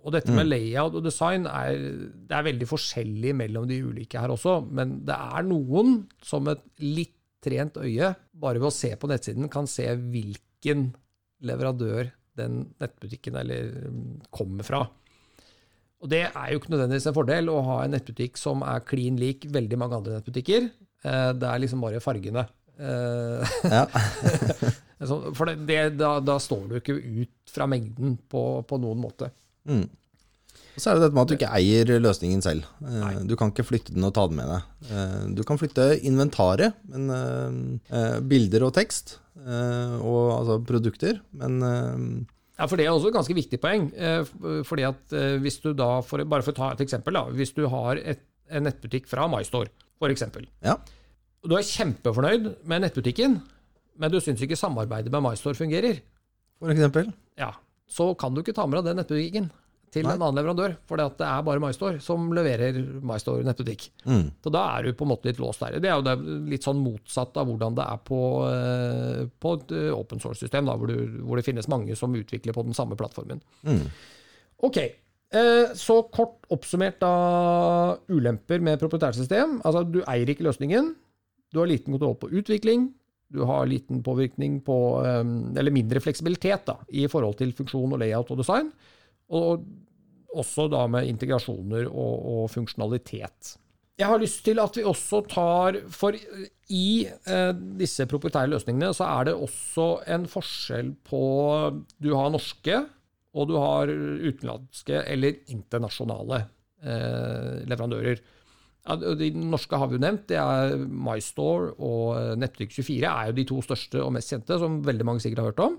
Og 0.02 0.16
dette 0.16 0.34
med 0.34 0.48
mm. 0.48 0.50
layout 0.50 0.96
og 0.98 1.06
design 1.06 1.46
er, 1.50 1.78
det 2.28 2.38
er 2.38 2.48
veldig 2.48 2.68
forskjellig 2.70 3.36
mellom 3.38 3.68
de 3.70 3.82
ulike 3.86 4.22
her 4.22 4.34
også, 4.34 4.58
men 4.74 5.02
det 5.06 5.18
er 5.18 5.46
noen 5.46 6.00
som 6.26 6.50
et 6.50 6.64
litt 6.82 7.18
trent 7.42 7.78
øye, 7.82 8.14
bare 8.38 8.62
ved 8.62 8.70
å 8.70 8.74
se 8.74 8.92
på 8.98 9.10
nettsiden, 9.10 9.50
kan 9.52 9.70
se 9.70 9.88
hvilken 9.98 10.90
leverandør 11.46 12.12
den 12.38 12.64
nettbutikken 12.82 13.38
eller, 13.42 13.72
mm, 13.92 14.28
kommer 14.34 14.66
fra. 14.66 14.84
Og 16.02 16.10
Det 16.10 16.24
er 16.26 16.48
jo 16.52 16.60
ikke 16.60 16.74
nødvendigvis 16.74 17.08
en 17.10 17.16
fordel 17.16 17.52
å 17.54 17.60
ha 17.68 17.82
en 17.84 17.94
nettbutikk 17.94 18.40
som 18.42 18.64
er 18.66 18.86
klin 18.88 19.20
lik 19.22 19.46
veldig 19.54 19.78
mange 19.78 20.00
andre 20.00 20.18
nettbutikker. 20.18 20.70
Eh, 21.06 21.30
det 21.38 21.48
er 21.50 21.62
liksom 21.62 21.84
bare 21.84 22.02
fargene. 22.02 22.48
Eh, 22.82 23.58
ja. 23.70 23.86
For 25.38 25.50
det, 25.50 25.56
det, 25.66 25.80
da, 25.98 26.20
da, 26.22 26.36
står 26.42 26.68
du 26.70 26.76
ikke 26.78 26.94
ut 26.94 27.54
fra 27.54 27.66
mengden 27.70 28.20
på, 28.30 28.44
på 28.70 28.78
noen 28.82 29.02
måte. 29.02 29.32
Mm. 29.66 29.88
Og 30.72 30.82
så 30.82 30.92
er 30.92 30.98
det 30.98 31.08
dette 31.08 31.18
med 31.18 31.24
at 31.24 31.32
du 31.32 31.36
ikke 31.38 31.54
eier 31.58 31.94
løsningen 32.02 32.44
selv. 32.46 32.68
Eh, 32.86 33.00
Nei. 33.02 33.16
Du 33.30 33.34
kan 33.38 33.54
ikke 33.54 33.66
flytte 33.66 33.94
den 33.94 34.06
og 34.06 34.14
ta 34.18 34.28
den 34.30 34.42
med 34.42 34.50
deg. 34.50 35.34
Du 35.38 35.42
kan 35.46 35.62
flytte 35.62 35.92
inventaret, 36.02 36.78
men 36.90 37.82
bilder 38.30 38.70
og 38.70 38.76
tekst 38.78 39.20
og 39.42 40.26
altså 40.36 40.60
produkter, 40.70 41.18
men 41.34 41.62
ja, 42.62 42.68
for 42.70 42.78
Det 42.78 42.86
er 42.86 42.94
også 42.94 43.10
et 43.10 43.16
ganske 43.18 43.36
viktig 43.36 43.58
poeng. 43.64 43.88
Eh, 43.98 44.22
fordi 44.68 44.86
at 44.86 45.16
hvis 45.42 45.58
du 45.64 45.72
da, 45.74 45.96
for, 46.06 46.22
Bare 46.30 46.46
for 46.46 46.54
å 46.54 46.60
ta 46.60 46.72
et 46.76 46.84
eksempel. 46.86 47.18
da, 47.18 47.26
Hvis 47.34 47.56
du 47.58 47.66
har 47.72 47.98
et, 47.98 48.22
en 48.52 48.68
nettbutikk 48.68 49.10
fra 49.10 49.26
MyStore, 49.32 49.72
f.eks. 49.98 50.24
Ja. 50.66 50.78
Du 51.42 51.56
er 51.58 51.66
kjempefornøyd 51.66 52.52
med 52.70 52.84
nettbutikken, 52.86 53.40
men 53.98 54.14
du 54.14 54.20
syns 54.22 54.42
ikke 54.46 54.60
samarbeidet 54.60 55.10
med 55.14 55.26
MyStore 55.26 55.58
fungerer. 55.58 56.04
For 56.62 56.70
eksempel? 56.70 57.10
Ja, 57.42 57.56
Så 57.90 58.14
kan 58.16 58.34
du 58.34 58.44
ikke 58.44 58.54
ta 58.56 58.68
med 58.70 58.80
deg 58.80 58.92
den 58.92 59.02
nettbutikken 59.02 59.50
til 59.92 60.06
Nei. 60.08 60.14
en 60.16 60.22
annen 60.24 60.40
leverandør. 60.40 60.76
For 60.88 61.00
det 61.00 61.26
er 61.28 61.44
bare 61.46 61.62
MyStore 61.62 62.00
som 62.04 62.30
leverer 62.36 62.80
MyStore 63.04 63.44
nettbutikk. 63.44 63.90
Mm. 64.08 64.24
Så 64.44 64.54
da 64.54 64.64
er 64.78 64.88
du 64.88 64.96
på 64.96 65.06
en 65.06 65.12
måte 65.12 65.28
litt 65.28 65.42
låst 65.42 65.64
der. 65.66 65.80
Det 65.84 65.92
er 65.92 66.00
jo 66.00 66.38
litt 66.48 66.66
sånn 66.66 66.80
motsatt 66.80 67.36
av 67.42 67.50
hvordan 67.50 67.76
det 67.78 67.88
er 67.92 68.00
på, 68.08 68.22
eh, 68.48 69.26
på 69.44 69.54
et 69.58 69.76
eh, 69.76 69.92
open 69.92 70.24
source-system, 70.24 70.72
hvor, 70.72 70.94
hvor, 70.96 71.40
det 71.40 71.48
finnes 71.48 71.68
mange 71.72 71.98
som 72.00 72.16
utvikler 72.16 72.56
på 72.56 72.64
den 72.68 72.78
samme 72.78 72.96
plattformen. 73.00 73.44
Mm. 73.68 73.84
Ok, 74.64 74.80
eh, 74.80 75.74
så 75.76 75.98
kort 76.14 76.48
oppsummert 76.56 77.02
da 77.04 77.12
ulemper 78.08 78.64
med 78.64 78.80
proprietærsystem. 78.80 79.60
Altså, 79.68 79.84
du 79.84 80.00
eier 80.06 80.32
ikke 80.32 80.48
løsningen. 80.48 80.94
Du 81.52 81.60
har 81.60 81.68
liten 81.68 81.92
kontroll 81.92 82.16
på 82.22 82.32
utvikling. 82.32 82.88
Du 83.32 83.44
har 83.48 83.68
liten 83.68 84.00
påvirkning 84.04 84.58
på, 84.64 84.78
eller 85.08 85.72
mindre 85.72 86.02
fleksibilitet 86.04 86.66
da, 86.68 86.74
i 86.92 87.06
forhold 87.08 87.38
til 87.40 87.54
funksjon 87.56 87.96
og 87.96 88.02
layout 88.02 88.32
og 88.32 88.42
design. 88.42 88.68
Og 89.32 89.66
også 90.32 90.68
da 90.72 90.86
med 90.92 91.10
integrasjoner 91.12 91.90
og, 91.90 92.14
og, 92.34 92.46
funksjonalitet. 92.54 93.56
Jeg 94.00 94.10
har 94.10 94.22
lyst 94.22 94.40
til 94.46 94.62
at 94.64 94.78
vi 94.78 94.86
også 94.88 95.20
tar 95.30 95.76
For 95.94 96.16
i 96.72 97.04
eh, 97.06 97.52
disse 97.78 98.08
proprietære 98.10 98.50
løsningene 98.50 98.94
så 98.98 99.10
er 99.20 99.28
det 99.28 99.36
også 99.36 99.88
en 100.16 100.26
forskjell 100.32 100.94
på 101.06 101.22
Du 102.02 102.14
har 102.16 102.32
norske, 102.34 102.80
og 103.32 103.48
du 103.52 103.58
har 103.60 103.92
utenlandske 103.92 105.04
eller 105.12 105.44
internasjonale 105.52 106.46
eh, 106.84 107.62
leverandører. 107.68 108.24
De 109.20 109.30
norske 109.38 109.78
har 109.78 109.92
vi 109.92 110.00
jo 110.00 110.02
nevnt. 110.02 110.26
Det 110.32 110.40
er 110.42 110.80
MyStore 110.82 111.76
og 111.78 112.16
eh, 112.18 112.34
Nettbutikk24 112.42 113.12
er 113.12 113.30
jo 113.30 113.38
de 113.38 113.48
to 113.52 113.62
største 113.68 114.02
og 114.02 114.16
mest 114.16 114.34
kjente, 114.34 114.58
som 114.60 114.82
veldig 114.88 115.08
mange 115.08 115.24
sikkert 115.24 115.44
har 115.44 115.52
hørt 115.52 115.66
om. 115.68 115.78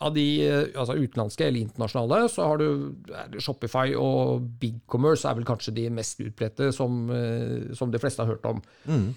Av 0.00 0.14
de 0.16 0.26
eh, 0.46 0.68
altså 0.80 0.96
utenlandske 0.96 1.44
eller 1.44 1.60
internasjonale, 1.60 2.28
så 2.32 2.46
har 2.48 2.60
du 2.60 3.40
Shopify 3.42 3.92
og 4.00 4.46
BigCommerce 4.60 5.28
er 5.28 5.36
vel 5.36 5.48
kanskje 5.48 5.74
de 5.76 5.88
mest 5.92 6.22
utbredte 6.24 6.70
som, 6.72 7.02
eh, 7.12 7.74
som 7.76 7.92
de 7.92 8.00
fleste 8.00 8.24
har 8.24 8.32
hørt 8.32 8.48
om. 8.48 8.62
Mm. 8.88 9.10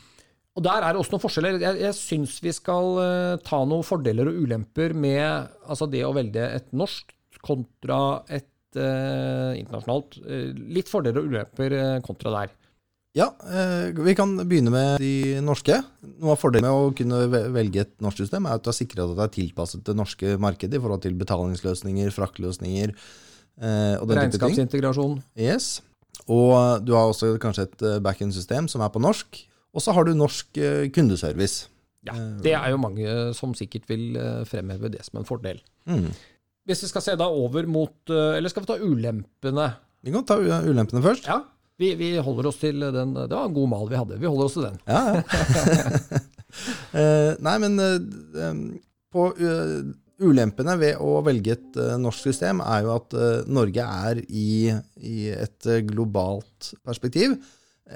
Og 0.54 0.65
Der 0.67 0.84
er 0.84 0.93
det 0.93 1.02
også 1.02 1.15
noen 1.15 1.24
forskjeller. 1.24 1.56
Jeg, 1.63 1.80
jeg 1.82 1.98
syns 1.98 2.36
vi 2.43 2.52
skal 2.54 2.98
uh, 3.00 3.38
ta 3.41 3.63
noen 3.65 3.82
fordeler 3.88 4.30
og 4.30 4.43
ulemper 4.43 4.93
med 4.93 5.24
altså 5.65 5.88
det 5.89 6.04
å 6.06 6.12
velge 6.13 6.43
et 6.46 6.67
norsk 6.78 7.10
kontra 7.43 7.98
et 8.30 8.78
eh, 8.80 9.58
internasjonalt. 9.60 10.19
Litt 10.78 10.91
fordeler 10.91 11.24
og 11.24 11.34
ulemper 11.34 11.74
kontra 12.06 12.36
der. 12.38 12.54
Ja, 13.13 13.28
eh, 13.45 13.93
vi 13.93 14.15
kan 14.17 14.32
begynne 14.49 14.71
med 14.73 15.02
de 15.02 15.38
norske. 15.45 15.76
Noe 16.17 16.34
av 16.34 16.39
fordelen 16.41 16.65
med 16.65 16.73
å 16.73 16.93
kunne 16.97 17.43
velge 17.54 17.84
et 17.86 17.91
norsk 18.02 18.23
system, 18.23 18.47
er 18.49 18.58
at 18.58 18.65
du 18.65 18.71
har 18.71 18.78
sikret 18.78 19.04
at 19.04 19.13
det 19.19 19.28
er 19.28 19.36
tilpasset 19.36 19.84
det 19.86 19.93
norske 19.99 20.34
markedet 20.41 20.80
i 20.80 20.82
forhold 20.82 21.04
til 21.06 21.19
betalingsløsninger, 21.19 22.10
fraktløsninger 22.15 22.89
eh, 22.89 23.93
og 23.99 24.10
den 24.10 24.17
Regnskapsintegrasjon. 24.17 25.19
Yes. 25.38 25.84
Og 26.26 26.82
du 26.88 26.95
har 26.97 27.12
også 27.12 27.36
kanskje 27.43 27.67
et 27.67 27.86
eh, 27.86 28.02
backend-system 28.02 28.71
som 28.71 28.82
er 28.82 28.89
på 28.89 29.04
norsk. 29.06 29.43
Og 29.73 29.86
så 29.86 29.93
har 29.93 30.10
du 30.10 30.15
norsk 30.17 30.58
kundeservice. 30.93 31.67
Ja, 32.06 32.17
Det 32.45 32.58
er 32.58 32.73
jo 32.73 32.82
mange 32.82 33.13
som 33.38 33.54
sikkert 33.58 33.88
vil 33.89 34.17
fremheve 34.45 34.89
det 34.93 35.06
som 35.06 35.21
en 35.21 35.26
fordel. 35.26 35.62
Mm. 35.89 36.12
Hvis 36.69 36.84
vi 36.86 36.89
skal 36.91 37.06
se 37.06 37.15
da 37.17 37.26
over 37.26 37.65
mot 37.65 38.12
Eller 38.13 38.52
skal 38.54 38.63
vi 38.63 38.69
ta 38.69 38.78
ulempene? 38.78 39.65
Vi 40.06 40.13
kan 40.13 40.26
ta 40.30 40.38
ulempene 40.38 41.02
først. 41.02 41.26
Ja, 41.26 41.39
vi, 41.82 41.96
vi, 41.98 42.12
holder 42.22 42.50
oss 42.50 42.62
til 42.62 42.86
den 42.94 43.16
Det 43.16 43.34
var 43.34 43.48
en 43.48 43.56
god 43.56 43.72
mal 43.72 43.90
vi 43.90 43.98
hadde. 43.98 44.20
Vi 44.22 44.30
holder 44.30 44.46
oss 44.46 44.58
til 44.58 44.68
den. 44.68 44.80
Ja, 44.86 45.02
ja. 45.10 46.22
uh, 46.94 47.32
nei, 47.48 47.58
men 47.64 47.82
uh, 47.82 48.56
på 49.14 49.28
uh, 49.40 49.82
Ulempene 50.24 50.78
ved 50.80 51.02
å 51.02 51.18
velge 51.26 51.56
et 51.58 51.78
norsk 52.00 52.30
system 52.30 52.62
er 52.64 52.84
jo 52.86 52.92
at 52.94 53.16
Norge 53.50 53.84
er 53.84 54.20
i, 54.30 54.70
i 55.02 55.16
et 55.34 55.68
globalt 55.90 56.70
perspektiv 56.86 57.34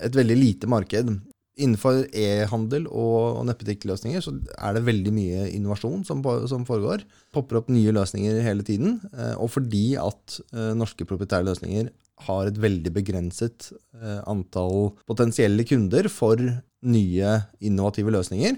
et 0.02 0.18
veldig 0.18 0.36
lite 0.36 0.68
marked. 0.68 1.14
Innenfor 1.62 2.02
e-handel 2.10 2.90
og, 2.90 3.38
og 3.38 3.46
nettbutikkløsninger 3.48 4.26
så 4.26 4.34
er 4.58 4.76
det 4.76 4.84
veldig 4.90 5.14
mye 5.14 5.46
innovasjon 5.54 6.04
som, 6.10 6.26
som, 6.50 6.66
foregår. 6.68 7.06
Popper 7.38 7.62
opp 7.62 7.72
nye 7.72 7.94
løsninger 7.96 8.42
hele 8.44 8.66
tiden. 8.66 8.98
Og 9.38 9.54
fordi 9.54 9.86
at 10.02 10.40
norske 10.76 11.08
proprietære 11.08 11.48
løsninger 11.48 11.94
har 12.26 12.50
et 12.50 12.58
veldig 12.58 12.92
begrenset 12.96 13.70
eh, 14.00 14.22
antall 14.30 14.92
potensielle 15.10 15.66
kunder 15.68 16.10
for 16.10 16.42
nye 16.88 17.32
innovative 17.62 18.14
løsninger, 18.14 18.58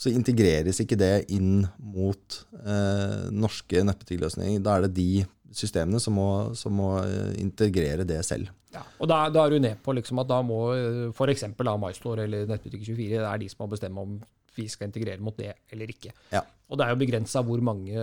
så 0.00 0.12
integreres 0.12 0.80
ikke 0.80 0.98
det 1.00 1.26
inn 1.32 1.66
mot 1.76 2.40
eh, 2.64 3.28
norske 3.32 3.84
nettbutikkløsninger. 3.84 4.62
Da 4.64 4.78
er 4.78 4.86
det 4.86 4.96
de 4.96 5.10
systemene 5.56 6.00
som 6.00 6.16
må, 6.16 6.30
som 6.56 6.74
må 6.76 6.94
eh, 7.02 7.34
integrere 7.42 8.06
det 8.08 8.20
selv. 8.26 8.52
Ja, 8.70 8.84
og 9.02 9.10
da, 9.10 9.24
da, 9.34 9.44
er 9.44 9.56
du 9.56 9.62
ned 9.62 9.80
på 9.82 9.94
liksom 9.96 10.22
at 10.22 10.28
da 10.30 10.40
må 10.46 10.60
eh, 10.76 11.08
f.eks. 11.10 11.48
MyStore 11.58 12.26
eller 12.28 12.46
Nettbutikk24 12.50 13.08
det 13.16 13.24
er 13.26 13.42
de 13.42 13.50
som 13.50 13.64
må 13.64 13.72
bestemme 13.72 14.04
om 14.04 14.20
vi 14.60 14.68
skal 14.70 14.90
integrere 14.90 15.22
mot 15.24 15.36
det 15.38 15.54
eller 15.72 15.90
ikke. 15.92 16.12
Ja. 16.32 16.44
Og 16.70 16.78
det 16.78 16.86
er 16.86 16.94
jo 16.94 17.00
begrensa 17.00 17.42
hvor 17.42 17.62
mange 17.66 18.02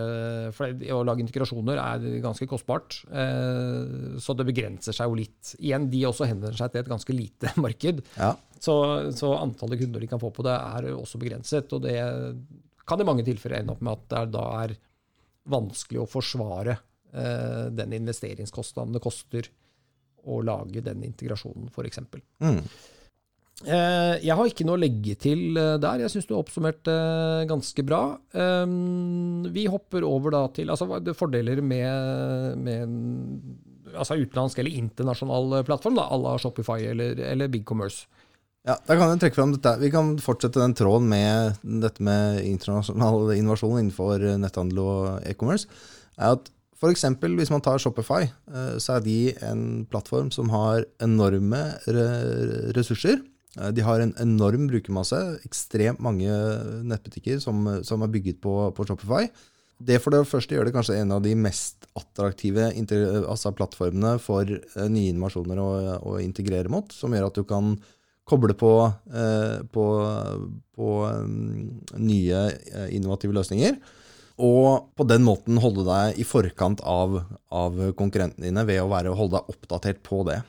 For 0.55 0.81
å 0.91 1.03
lage 1.07 1.23
integrasjoner 1.23 1.79
er 1.79 2.07
ganske 2.23 2.47
kostbart. 2.49 2.99
Eh, 3.07 4.17
så 4.23 4.35
det 4.35 4.47
begrenser 4.49 4.95
seg 4.95 5.07
jo 5.07 5.19
litt. 5.21 5.53
Igjen, 5.61 5.87
de 5.93 6.03
også 6.09 6.27
henvender 6.27 6.57
seg 6.59 6.73
til 6.73 6.83
et 6.83 6.91
ganske 6.91 7.15
lite 7.15 7.53
marked. 7.63 8.03
Ja. 8.17 8.33
Så, 8.59 8.75
så, 9.15 9.31
antallet 9.37 9.79
kunder 9.83 10.03
de 10.03 10.09
kan 10.11 10.21
få 10.21 10.33
på 10.35 10.43
det, 10.47 10.57
er 10.57 10.89
også 10.97 11.21
begrenset. 11.21 11.71
Og 11.77 11.85
det 11.85 11.95
kan 12.87 13.01
i 13.01 13.07
mange 13.07 13.25
tilfeller 13.27 13.61
ende 13.61 13.75
opp 13.75 13.85
med 13.85 13.95
at 13.95 14.11
det 14.11 14.35
da 14.35 14.45
er 14.65 14.75
vanskelig 15.47 16.03
å 16.03 16.09
forsvare 16.11 16.75
eh, 16.75 17.65
den 17.71 17.95
investeringskostnaden 18.01 18.97
det 18.97 19.03
koster 19.03 19.47
å 20.27 20.41
lage 20.43 20.83
den 20.83 21.05
integrasjonen, 21.07 21.69
f.eks. 21.71 22.03
Mm. 22.43 22.59
Eh, 23.65 24.19
jeg 24.21 24.35
har 24.37 24.49
ikke 24.49 24.67
noe 24.67 24.77
å 24.77 24.81
legge 24.81 25.15
til 25.17 25.57
eh, 25.57 25.77
der. 25.81 26.03
Jeg 26.03 26.13
syns 26.13 26.27
du 26.29 26.35
har 26.35 26.43
oppsummert 26.43 26.91
ganske 27.49 27.85
bra. 27.87 28.01
Eh, 28.33 28.75
vi 29.55 29.65
hopper 29.71 30.05
over 30.05 30.35
da 30.35 30.43
til 30.53 30.69
altså, 30.73 30.89
fordeler 31.17 31.63
med, 31.65 32.61
med 32.61 33.95
altså 33.95 34.19
utenlandsk 34.19 34.61
eller 34.61 34.77
internasjonal 34.77 35.61
plattform, 35.67 35.97
da, 35.97 36.05
à 36.05 36.21
la 36.21 36.37
Shopify 36.41 36.83
eller, 36.91 37.17
eller 37.33 37.49
BigCommerce. 37.53 38.05
Ja, 38.67 38.75
da 38.83 38.97
kan 38.99 39.13
jeg 39.13 39.21
trekke 39.21 39.37
frem 39.37 39.53
dette. 39.55 39.77
Vi 39.79 39.89
kan 39.93 40.17
fortsette 40.19 40.59
den 40.59 40.75
tråden 40.75 41.07
med 41.07 41.61
dette 41.63 42.03
med 42.03 42.43
internasjonal 42.43 43.31
innovasjon 43.39 43.79
innenfor 43.79 44.25
netthandel 44.43 44.83
og 44.83 45.01
e-commerce. 45.29 45.69
er 46.17 46.35
at 46.35 46.51
eksempel, 46.85 47.33
hvis 47.39 47.49
man 47.49 47.61
tar 47.61 47.79
Shopify, 47.81 48.27
eh, 48.27 48.75
så 48.77 48.97
er 48.97 49.05
de 49.05 49.33
en 49.41 49.85
plattform 49.89 50.29
som 50.31 50.49
har 50.53 50.85
enorme 51.01 51.63
ressurser. 52.75 53.23
Eh, 53.55 53.69
de 53.71 53.85
har 53.85 54.01
en 54.01 54.15
enorm 54.21 54.67
brukermasse, 54.71 55.19
ekstremt 55.47 56.01
mange 56.03 56.31
nettbutikker 56.87 57.39
som, 57.43 57.63
som 57.87 58.03
er 58.03 58.11
bygget 58.13 58.41
på, 58.43 58.55
på, 58.75 58.87
Shopify. 58.87 59.27
Det 59.77 59.99
for 60.01 60.13
det 60.13 60.23
første 60.25 60.55
gjør 60.55 60.67
det 60.67 60.73
kanskje 60.73 60.97
en 60.97 61.13
av 61.13 61.21
de 61.21 61.35
mest 61.37 61.85
attraktive 61.97 62.71
altså 63.29 63.53
plattformene 63.53 64.15
for 64.21 64.49
eh, 64.49 64.89
nye 64.89 65.13
innovasjoner 65.13 65.61
å, 65.61 65.69
å, 66.01 66.17
integrere 66.23 66.71
mot, 66.73 66.91
som 66.93 67.13
gjør 67.13 67.29
at 67.29 67.37
du 67.37 67.45
kan 67.47 67.75
koble 68.27 68.57
på, 68.59 68.73
eh, 69.15 69.61
på, 69.71 69.85
på 70.75 70.89
um, 71.07 71.77
nye 71.95 72.41
innovative 72.91 73.37
løsninger. 73.37 73.77
Og 74.43 74.91
på 74.93 75.05
den 75.09 75.23
måten 75.25 75.57
holde 75.61 75.85
deg 75.87 76.19
i 76.21 76.25
forkant 76.27 76.83
av, 76.85 77.15
av 77.49 77.79
konkurrentene 77.97 78.49
dine 78.49 78.65
ved 78.67 78.83
å 78.83 78.91
være, 78.91 79.15
holde 79.17 79.39
deg 79.39 79.55
oppdatert 79.55 80.03
på 80.05 80.21
det. 80.27 80.41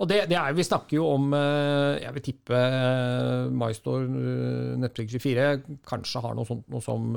Og 0.00 0.08
det, 0.08 0.22
det 0.30 0.36
er, 0.38 0.54
Vi 0.56 0.64
snakker 0.64 0.96
jo 0.96 1.06
om 1.12 1.34
eh, 1.36 2.00
jeg 2.00 2.14
vil 2.16 2.24
tippe 2.24 2.56
eh, 2.56 3.50
MyStore 3.52 4.06
eh, 4.06 4.70
Nettbutikk 4.80 5.12
24 5.18 5.48
kanskje 5.88 6.22
har 6.24 6.36
noe 6.38 6.48
sånt 6.48 6.64
noe 6.72 6.84
som 6.84 7.10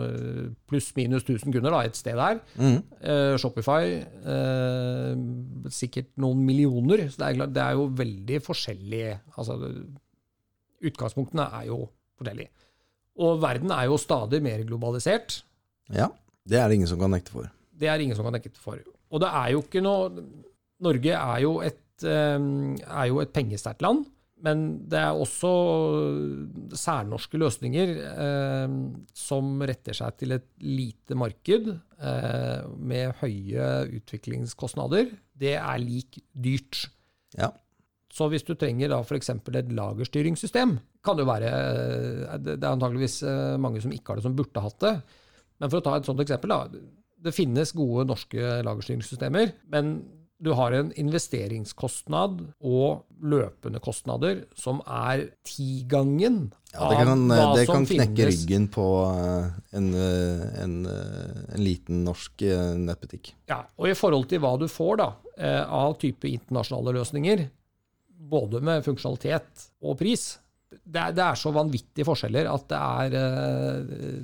pluss-minus 0.69 1.23
1000 1.23 1.55
kunder 1.55 1.71
da, 1.71 1.83
et 1.87 1.97
sted 1.97 2.17
der. 2.19 2.41
Mm. 2.59 2.79
Uh, 2.99 3.35
Shopify 3.39 4.01
uh, 4.25 5.13
sikkert 5.71 6.11
noen 6.19 6.41
millioner. 6.43 7.05
så 7.11 7.21
det 7.21 7.29
er, 7.29 7.51
det 7.55 7.63
er 7.63 7.77
jo 7.77 7.87
veldig 8.01 8.39
forskjellig. 8.43 9.03
altså 9.37 9.57
Utgangspunktene 10.83 11.47
er 11.61 11.69
jo 11.69 11.79
forskjellige. 12.19 12.51
Og 13.23 13.37
verden 13.43 13.71
er 13.75 13.87
jo 13.91 13.99
stadig 14.01 14.41
mer 14.43 14.65
globalisert. 14.67 15.43
Ja, 15.93 16.09
det 16.49 16.59
er 16.59 16.67
det 16.67 16.81
ingen 16.81 16.89
som 16.89 16.99
kan 16.99 17.13
nekte 17.13 17.35
for. 17.35 17.47
Det 17.71 17.87
er 17.87 18.01
ingen 18.01 18.17
som 18.17 18.27
kan 18.27 18.35
nekte 18.35 18.59
for. 18.59 18.81
Og 19.13 19.21
det 19.21 19.29
er 19.29 19.53
jo 19.53 19.63
ikke 19.63 19.83
noe 19.85 20.25
Norge 20.83 21.13
er 21.15 21.39
jo 21.43 21.53
et, 21.63 21.77
er 22.01 23.05
jo 23.11 23.21
et 23.21 23.33
pengesterkt 23.35 23.85
land, 23.85 24.07
men 24.43 24.63
det 24.91 24.99
er 24.99 25.15
også 25.15 25.49
særnorske 26.75 27.39
løsninger 27.39 27.93
eh, 28.11 28.73
som 29.15 29.61
retter 29.63 29.95
seg 29.95 30.17
til 30.19 30.35
et 30.35 30.47
lite 30.59 31.15
marked 31.15 31.69
eh, 31.71 32.63
med 32.75 33.13
høye 33.21 33.67
utviklingskostnader. 34.01 35.13
Det 35.31 35.53
er 35.55 35.79
lik 35.79 36.19
dyrt. 36.35 36.89
Ja. 37.39 37.53
Så 38.13 38.27
hvis 38.29 38.43
du 38.45 38.53
trenger 38.59 38.91
da 38.91 38.99
f.eks. 39.01 39.31
et 39.31 39.71
lagerstyringssystem, 39.73 40.75
kan 41.03 41.17
det 41.17 41.23
jo 41.23 41.31
være 41.31 41.53
eh, 41.53 42.35
Det 42.43 42.57
er 42.59 42.73
antageligvis 42.73 43.21
eh, 43.23 43.55
mange 43.61 43.81
som 43.85 43.95
ikke 43.95 44.11
har 44.11 44.19
det, 44.19 44.25
som 44.27 44.35
burde 44.35 44.65
hatt 44.65 44.81
det. 44.83 44.93
Men 45.61 45.71
for 45.71 45.79
å 45.79 45.85
ta 45.85 45.95
et 45.97 46.09
sånt 46.09 46.19
eksempel, 46.19 46.51
da. 46.51 46.83
Det 47.23 47.31
finnes 47.31 47.71
gode 47.71 48.09
norske 48.09 48.59
lagerstyringssystemer, 48.67 49.55
men 49.71 49.95
du 50.43 50.51
har 50.57 50.75
en 50.75 50.91
investeringskostnad 50.99 52.41
og 52.59 53.05
løpende 53.23 53.79
kostnader 53.83 54.43
som 54.59 54.81
er 54.83 55.29
tigangen 55.47 56.49
ja, 56.73 56.89
det 56.89 56.99
kan, 57.05 57.25
hva 57.29 57.47
det 57.55 57.65
kan 57.69 57.87
knekke 57.87 58.27
ryggen 58.27 58.67
på 58.73 58.85
eh, 59.07 59.49
en, 59.77 59.89
eh, 59.95 60.45
en, 60.63 60.77
eh, 60.89 61.41
en, 61.53 61.63
liten 61.63 62.03
norsk 62.07 62.43
nettbutikk. 62.81 63.33
Ja, 63.51 63.61
og 63.77 63.91
i 63.91 63.95
forhold 63.97 64.27
til 64.31 64.41
hva 64.43 64.55
du 64.59 64.65
får 64.71 64.95
da, 64.99 65.09
av 65.63 65.95
type 66.01 66.27
internasjonale 66.29 66.95
løsninger, 66.99 67.45
både 68.33 68.59
med 68.65 68.83
funksjonalitet 68.85 69.67
og 69.85 69.99
pris, 70.01 70.33
det 70.73 70.99
er, 70.99 71.13
det 71.15 71.23
er, 71.23 71.37
så 71.37 71.53
vanvittige 71.53 72.07
forskjeller 72.07 72.49
at 72.49 72.65
det 72.71 72.79
er, 72.81 73.15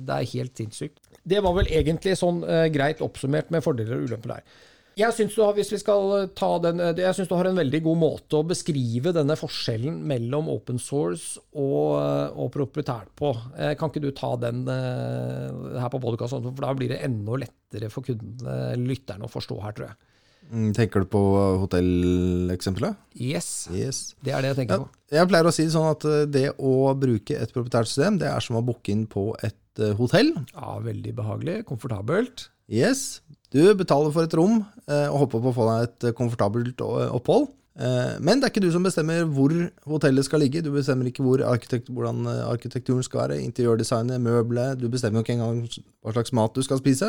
det 0.02 0.16
er 0.16 0.32
helt 0.34 0.58
sinnssykt. 0.58 0.98
Det 1.30 1.40
var 1.44 1.54
vel 1.54 1.70
egentlig 1.70 2.16
sånn 2.18 2.42
greit 2.74 3.02
oppsummert 3.04 3.52
med 3.54 3.62
fordeler 3.64 4.00
og 4.00 4.10
ulemper 4.10 4.34
der. 4.34 4.60
Jeg 5.00 5.16
syns 5.16 5.36
du, 5.36 5.42
eh, 5.42 5.54
eh, 5.56 7.00
jeg 7.00 7.28
du 7.28 7.34
har 7.36 7.48
en 7.50 7.60
veldig 7.60 7.80
god 7.86 7.98
måte 8.00 8.38
å 8.38 8.46
beskrive 8.46 9.14
denne 9.16 9.36
forskjellen 9.38 9.96
mellom 10.10 10.50
open 10.52 10.80
source 10.82 11.40
og, 11.52 11.96
og 12.36 12.52
proprietært 12.54 13.10
på. 13.18 13.32
Kan 13.78 13.90
ikke 13.90 14.04
du 14.04 14.10
ta 14.16 14.34
den 14.40 14.66
her 14.68 15.90
på 15.92 16.02
podkasten, 16.02 16.46
for 16.52 16.66
da 16.66 16.76
blir 16.76 16.92
det 16.92 17.02
enda 17.06 17.40
lettere 17.40 17.90
for 17.92 18.06
kundene, 18.06 18.76
lytterne, 18.80 19.26
å 19.26 19.32
forstå 19.32 19.58
her, 19.64 19.76
tror 19.76 19.90
jeg. 19.90 20.00
Mm, 20.50 20.70
tenker 20.74 21.04
du 21.04 21.06
på 21.06 21.20
hotelleksempelet? 21.62 22.98
Yes. 23.14 23.68
yes. 23.70 24.00
Det 24.18 24.34
er 24.34 24.42
det 24.42 24.50
jeg 24.50 24.62
tenker 24.64 24.82
på. 24.82 24.90
Jeg 25.14 25.30
pleier 25.30 25.46
å 25.46 25.54
si 25.54 25.66
det 25.68 25.74
sånn 25.76 25.90
at 25.92 26.06
det 26.30 26.48
å 26.58 26.90
bruke 26.98 27.38
et 27.38 27.54
proprietært 27.54 27.90
system, 27.90 28.18
det 28.18 28.26
er 28.30 28.42
som 28.42 28.58
å 28.58 28.64
booke 28.66 28.90
inn 28.90 29.04
på 29.10 29.30
et 29.46 29.58
Eh, 29.80 29.94
hotell. 29.96 30.32
Ja, 30.54 30.78
Veldig 30.84 31.14
behagelig. 31.14 31.64
Komfortabelt. 31.68 32.50
Yes. 32.70 33.20
Du 33.50 33.62
betaler 33.74 34.12
for 34.14 34.26
et 34.26 34.36
rom 34.38 34.60
eh, 34.86 35.08
og 35.10 35.24
håper 35.24 35.42
på 35.42 35.50
å 35.50 35.56
få 35.56 35.64
deg 35.66 35.88
et 35.88 36.06
eh, 36.10 36.16
komfortabelt 36.16 36.84
opphold. 36.84 37.50
Men 37.80 38.36
det 38.36 38.44
er 38.44 38.50
ikke 38.50 38.60
du 38.60 38.72
som 38.74 38.84
bestemmer 38.84 39.22
hvor 39.32 39.52
hotellet 39.88 40.26
skal 40.26 40.42
ligge. 40.42 40.60
Du 40.60 40.68
bestemmer 40.74 41.06
ikke 41.08 41.22
hvor 41.24 41.40
arkitekt, 41.48 41.86
hvordan 41.88 42.26
arkitekturen 42.28 43.06
skal 43.06 43.22
være, 43.22 43.38
interiørdesignet, 43.40 44.20
møbelet. 44.20 44.76
Du 44.76 44.90
bestemmer 44.92 45.24
ikke 45.24 45.38
engang 45.38 45.62
hva 45.64 46.12
slags 46.12 46.34
mat 46.36 46.58
du 46.58 46.60
skal 46.66 46.82
spise. 46.82 47.08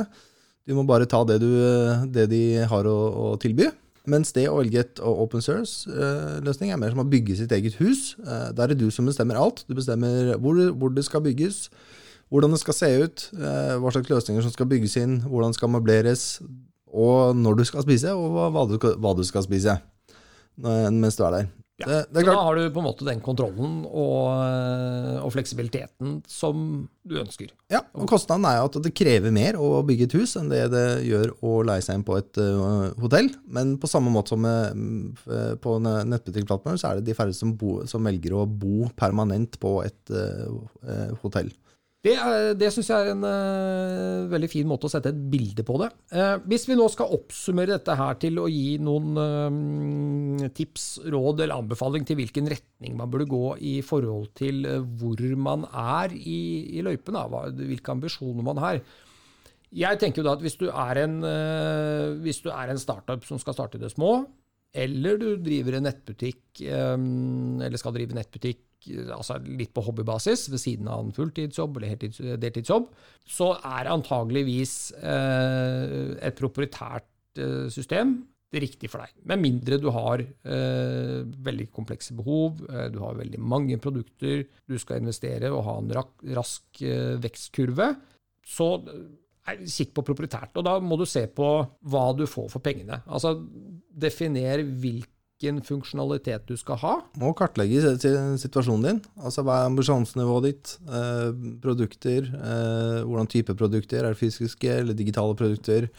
Du 0.63 0.71
må 0.77 0.85
bare 0.87 1.09
ta 1.11 1.25
det, 1.27 1.41
du, 1.43 1.49
det 2.15 2.29
de 2.31 2.41
har 2.71 2.87
å, 2.87 2.95
å, 3.09 3.25
tilby. 3.41 3.67
Mens 4.13 4.31
det 4.37 4.45
å 4.47 4.61
velge 4.61 4.85
et 4.85 5.01
open 5.03 5.43
source-løsning 5.43 6.71
er 6.71 6.79
mer 6.79 6.95
som 6.95 7.03
å 7.03 7.09
bygge 7.09 7.41
sitt 7.41 7.51
eget 7.57 7.75
hus. 7.81 8.13
Der 8.21 8.63
er 8.63 8.71
det 8.71 8.79
du 8.79 8.87
som 8.95 9.09
bestemmer 9.09 9.41
alt. 9.41 9.65
Du 9.67 9.75
bestemmer 9.75 10.37
hvor, 10.39 10.61
hvor 10.77 10.95
det 10.95 11.03
skal 11.09 11.25
bygges, 11.25 11.65
hvordan 12.31 12.55
det 12.55 12.61
skal 12.61 12.77
se 12.77 12.91
ut, 13.03 13.23
eh, 13.35 13.77
hva 13.81 13.91
slags 13.93 14.11
løsninger 14.11 14.45
som 14.45 14.53
skal 14.53 14.69
bygges 14.71 14.97
inn, 15.01 15.17
hvordan 15.27 15.51
det 15.51 15.59
skal 15.59 15.73
møbleres, 15.73 16.27
og 16.91 17.35
når 17.35 17.59
du 17.59 17.65
skal 17.67 17.83
spise, 17.85 18.13
og 18.15 18.51
hva 18.55 18.67
du, 18.67 18.77
hva 18.79 19.15
du 19.15 19.25
skal 19.27 19.47
spise 19.47 19.79
mens 20.61 21.15
du 21.17 21.23
er 21.25 21.33
der. 21.33 21.45
Ja, 21.81 21.87
det, 21.87 21.99
det 22.13 22.21
er 22.21 22.27
da 22.29 22.41
har 22.45 22.57
du 22.57 22.67
på 22.73 22.81
en 22.81 22.85
måte 22.85 23.05
den 23.07 23.21
kontrollen 23.23 23.79
og, 23.87 24.25
eh, 24.43 25.15
og, 25.21 25.31
fleksibiliteten 25.33 26.19
som 26.29 26.83
du 27.07 27.15
ønsker. 27.21 27.49
Ja, 27.71 27.81
og 27.97 28.09
kostnaden 28.11 28.45
er 28.45 28.59
jo 28.59 28.67
at 28.69 28.77
det 28.85 28.93
krever 28.97 29.33
mer 29.33 29.57
å 29.57 29.81
bygge 29.87 30.09
et 30.09 30.15
hus 30.19 30.35
enn 30.39 30.51
det 30.51 30.65
det 30.73 30.85
gjør 31.07 31.33
å 31.47 31.55
leie 31.65 31.83
seg 31.85 31.97
inn 31.97 32.05
på 32.05 32.19
et 32.19 32.41
uh, 32.41 32.91
hotell. 33.01 33.31
Men 33.49 33.73
på 33.81 33.89
samme 33.89 34.13
måte 34.13 34.35
som 34.35 34.43
med, 34.45 34.77
uh, 35.25 35.55
på 35.61 35.79
nettbutikkplattformen, 35.81 36.81
så 36.81 36.91
er 36.91 36.99
det 36.99 37.09
de 37.09 37.17
færreste 37.17 37.47
som, 37.47 37.55
som, 37.89 38.05
velger 38.05 38.37
å 38.37 38.45
bo 38.45 38.91
permanent 38.99 39.57
på 39.61 39.79
et 39.87 40.13
uh, 40.13 41.17
hotell. 41.23 41.49
Det, 42.01 42.15
det 42.57 42.71
syns 42.73 42.87
jeg 42.89 42.97
er 42.97 43.11
en 43.11 43.25
uh, 43.27 44.29
veldig 44.31 44.47
fin 44.49 44.65
måte 44.65 44.87
å 44.87 44.89
sette 44.89 45.11
et 45.13 45.19
bilde 45.29 45.61
på 45.65 45.75
det. 45.83 45.91
Uh, 46.09 46.39
hvis 46.49 46.63
vi 46.65 46.77
nå 46.77 46.87
skal 46.89 47.13
oppsummere 47.13 47.75
dette 47.75 47.93
her 47.99 48.17
til 48.23 48.39
å 48.41 48.47
gi 48.49 48.79
noen 48.81 49.19
uh, 49.21 50.47
tips, 50.57 50.87
råd 51.05 51.43
eller 51.43 51.61
anbefaling 51.61 52.07
til 52.09 52.17
hvilken 52.17 52.49
retning 52.49 52.97
man 52.97 53.11
burde 53.13 53.29
gå 53.29 53.53
i 53.69 53.75
forhold 53.85 54.31
til 54.39 54.65
hvor 54.97 55.21
man 55.37 55.67
er 55.69 56.15
i, 56.17 56.41
i 56.73 56.81
løypen, 56.87 57.19
da, 57.19 57.45
hvilke 57.61 57.93
ambisjoner 57.93 58.49
man 58.49 58.63
har. 58.65 58.81
Jeg 59.71 60.01
tenker 60.01 60.23
jo 60.23 60.25
da 60.25 60.33
at 60.33 60.41
hvis 60.43 60.57
du 60.57 60.65
en, 60.73 61.13
hvis 62.25 62.41
du 62.43 62.49
er 62.51 62.73
en 62.73 62.81
startup 62.81 63.23
som 63.23 63.39
skal 63.39 63.55
starte 63.55 63.77
i 63.77 63.83
det 63.83 63.93
små, 63.93 64.25
eller 64.73 65.21
du 65.21 65.29
driver 65.39 65.77
en 65.77 65.85
nettbutikk, 65.87 66.59
eller 66.65 67.79
skal 67.79 67.95
drive 67.95 68.17
nettbutikk 68.17 68.65
altså 69.13 69.37
litt 69.45 69.73
på 69.75 69.83
hobbybasis 69.85 70.47
ved 70.51 70.61
siden 70.61 70.89
av 70.91 71.05
en 71.05 71.13
fulltidsjobb 71.15 71.79
eller 71.79 72.37
deltidsjobb, 72.41 72.89
så 73.27 73.53
er 73.59 73.91
antageligvis 73.91 74.75
eh, 74.97 76.17
et 76.27 76.37
proprietært 76.39 77.41
eh, 77.41 77.67
system 77.73 78.19
det 78.51 78.59
riktige 78.65 78.91
for 78.91 78.99
deg. 79.05 79.13
Med 79.31 79.39
mindre 79.39 79.77
du 79.79 79.87
har 79.95 80.19
eh, 80.19 81.21
veldig 81.47 81.69
komplekse 81.71 82.15
behov, 82.17 82.59
eh, 82.67 82.89
du 82.91 82.99
har 82.99 83.15
veldig 83.15 83.39
mange 83.39 83.79
produkter, 83.79 84.43
du 84.67 84.77
skal 84.81 84.99
investere 84.99 85.53
og 85.53 85.63
ha 85.69 85.77
en 85.79 85.93
rask 86.35 86.83
vekstkurve. 87.23 87.93
Så 88.43 88.73
kikk 89.49 89.93
på 89.95 90.03
proprietært. 90.05 90.55
Og 90.59 90.65
da 90.65 90.75
må 90.83 90.97
du 90.99 91.05
se 91.09 91.25
på 91.31 91.47
hva 91.91 92.03
du 92.17 92.25
får 92.29 92.49
for 92.51 92.63
pengene. 92.63 93.01
Altså 93.07 93.35
definer 93.91 94.63
hvilke 94.63 95.10
hvilken 95.41 95.61
funksjonalitet 95.65 96.45
du 96.47 96.55
skal 96.57 96.77
ha. 96.81 96.93
Må 97.19 97.33
kartlegge 97.33 97.97
situasjonen 98.37 98.85
din. 98.85 99.01
Altså 99.21 99.43
Hva 99.43 99.61
er 99.61 99.69
ambisjonsnivået 99.69 100.43
ditt? 100.45 100.77
Eh, 100.87 101.31
produkter, 101.61 102.21
eh, 102.29 103.01
hvordan 103.03 103.27
type 103.27 103.55
produkter? 103.55 104.05
Er 104.05 104.13
det 104.13 104.19
fysiske 104.21 104.69
eller 104.69 104.93
digitale 104.93 105.35
produkter? 105.35 105.89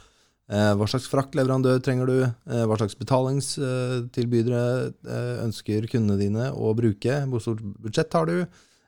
Eh, 0.49 0.75
hva 0.75 0.87
slags 0.87 1.09
fraktleverandør 1.09 1.83
trenger 1.83 2.07
du? 2.07 2.27
Hva 2.47 2.77
slags 2.79 2.95
betalingstilbydere 2.95 4.93
ønsker 5.43 5.87
kundene 5.91 6.19
dine 6.19 6.53
å 6.53 6.75
bruke? 6.75 7.27
Hvor 7.27 7.41
stort 7.41 7.63
budsjett 7.83 8.13
har 8.13 8.27
du? 8.27 8.47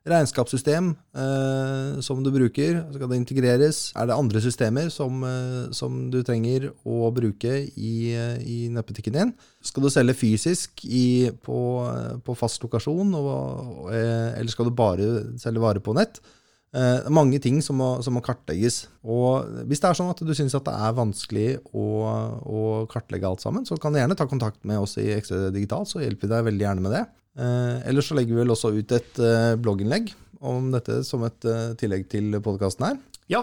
Regnskapssystem 0.09 0.91
eh, 1.17 2.01
som 2.05 2.21
du 2.25 2.31
bruker? 2.35 2.83
Skal 2.93 3.09
det 3.09 3.19
integreres? 3.21 3.79
Er 3.97 4.11
det 4.11 4.17
andre 4.19 4.43
systemer 4.45 4.91
som, 4.93 5.25
eh, 5.25 5.73
som 5.73 6.11
du 6.13 6.21
trenger 6.27 6.71
å 6.85 7.09
bruke 7.15 7.57
i, 7.65 8.13
eh, 8.13 8.37
i 8.45 8.59
nettbutikken 8.73 9.17
din? 9.17 9.35
Skal 9.65 9.87
du 9.87 9.91
selge 9.93 10.17
fysisk 10.19 10.85
i, 10.85 11.31
på, 11.45 11.59
eh, 11.89 12.17
på 12.25 12.37
fast 12.37 12.63
lokasjon, 12.67 13.17
og, 13.17 13.29
og, 13.33 13.93
eh, 13.97 14.37
eller 14.37 14.53
skal 14.53 14.69
du 14.69 14.77
bare 14.77 15.39
selge 15.41 15.65
varer 15.65 15.85
på 15.85 15.97
nett? 15.97 16.21
Eh, 16.75 17.09
mange 17.09 17.39
ting 17.39 17.61
som 17.63 17.79
må, 17.79 17.89
som 18.03 18.17
må 18.17 18.23
kartlegges. 18.25 18.89
Og 19.07 19.47
hvis 19.71 19.79
det 19.79 19.89
er 19.89 19.99
sånn 19.99 20.11
at 20.11 20.21
du 20.27 20.33
syns 20.35 20.57
det 20.57 20.73
er 20.75 20.97
vanskelig 20.97 21.49
å, 21.71 21.85
å, 22.43 22.63
kartlegge 22.91 23.29
alt 23.29 23.45
sammen, 23.45 23.65
så 23.69 23.79
kan 23.81 23.95
du 23.95 24.01
gjerne 24.01 24.17
ta 24.19 24.27
kontakt 24.27 24.59
med 24.67 24.83
oss 24.83 24.99
i 24.99 25.07
XD 25.15 25.53
Digital, 25.55 25.87
så 25.87 26.03
hjelper 26.03 26.27
vi 26.27 26.35
deg 26.35 26.49
veldig 26.51 26.67
gjerne 26.67 26.85
med 26.85 26.97
det. 26.99 27.05
Eh, 27.35 27.89
ellers 27.91 28.11
så 28.11 28.15
legger 28.15 28.37
vi 28.37 28.43
vel 28.45 28.55
også 28.55 28.71
ut 28.77 28.95
et 28.95 29.19
eh, 29.19 29.55
blogginnlegg 29.59 30.13
om 30.45 30.69
dette 30.71 31.01
som 31.07 31.25
et 31.27 31.47
eh, 31.51 31.73
tillegg 31.81 32.07
til 32.13 32.39
podkasten 32.45 32.87
her. 32.87 33.03
Ja, 33.25 33.41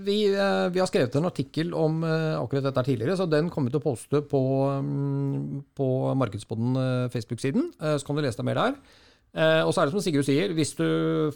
vi, 0.00 0.14
vi, 0.32 0.78
har 0.80 0.88
skrevet 0.88 1.12
en 1.20 1.28
artikkel 1.28 1.74
om 1.76 1.98
akkurat 2.08 2.64
dette 2.64 2.86
tidligere, 2.86 3.18
så 3.20 3.26
den 3.28 3.50
kommer 3.52 3.68
vi 3.68 3.74
til 3.74 3.82
å 3.82 3.84
poste 3.84 4.22
på, 4.24 4.40
um, 4.80 5.58
på 5.76 5.88
Markedspodden 6.16 6.78
Facebook-siden. 7.12 7.66
så 7.76 8.00
kan 8.06 8.16
du 8.16 8.22
lese 8.24 8.40
deg 8.40 8.48
mer 8.48 8.62
der. 8.62 8.78
Og 9.34 9.72
så 9.74 9.80
er 9.82 9.88
det 9.88 9.94
som 9.96 10.02
Sigurd 10.04 10.26
sier, 10.28 10.52
hvis 10.54 10.76
du 10.78 10.84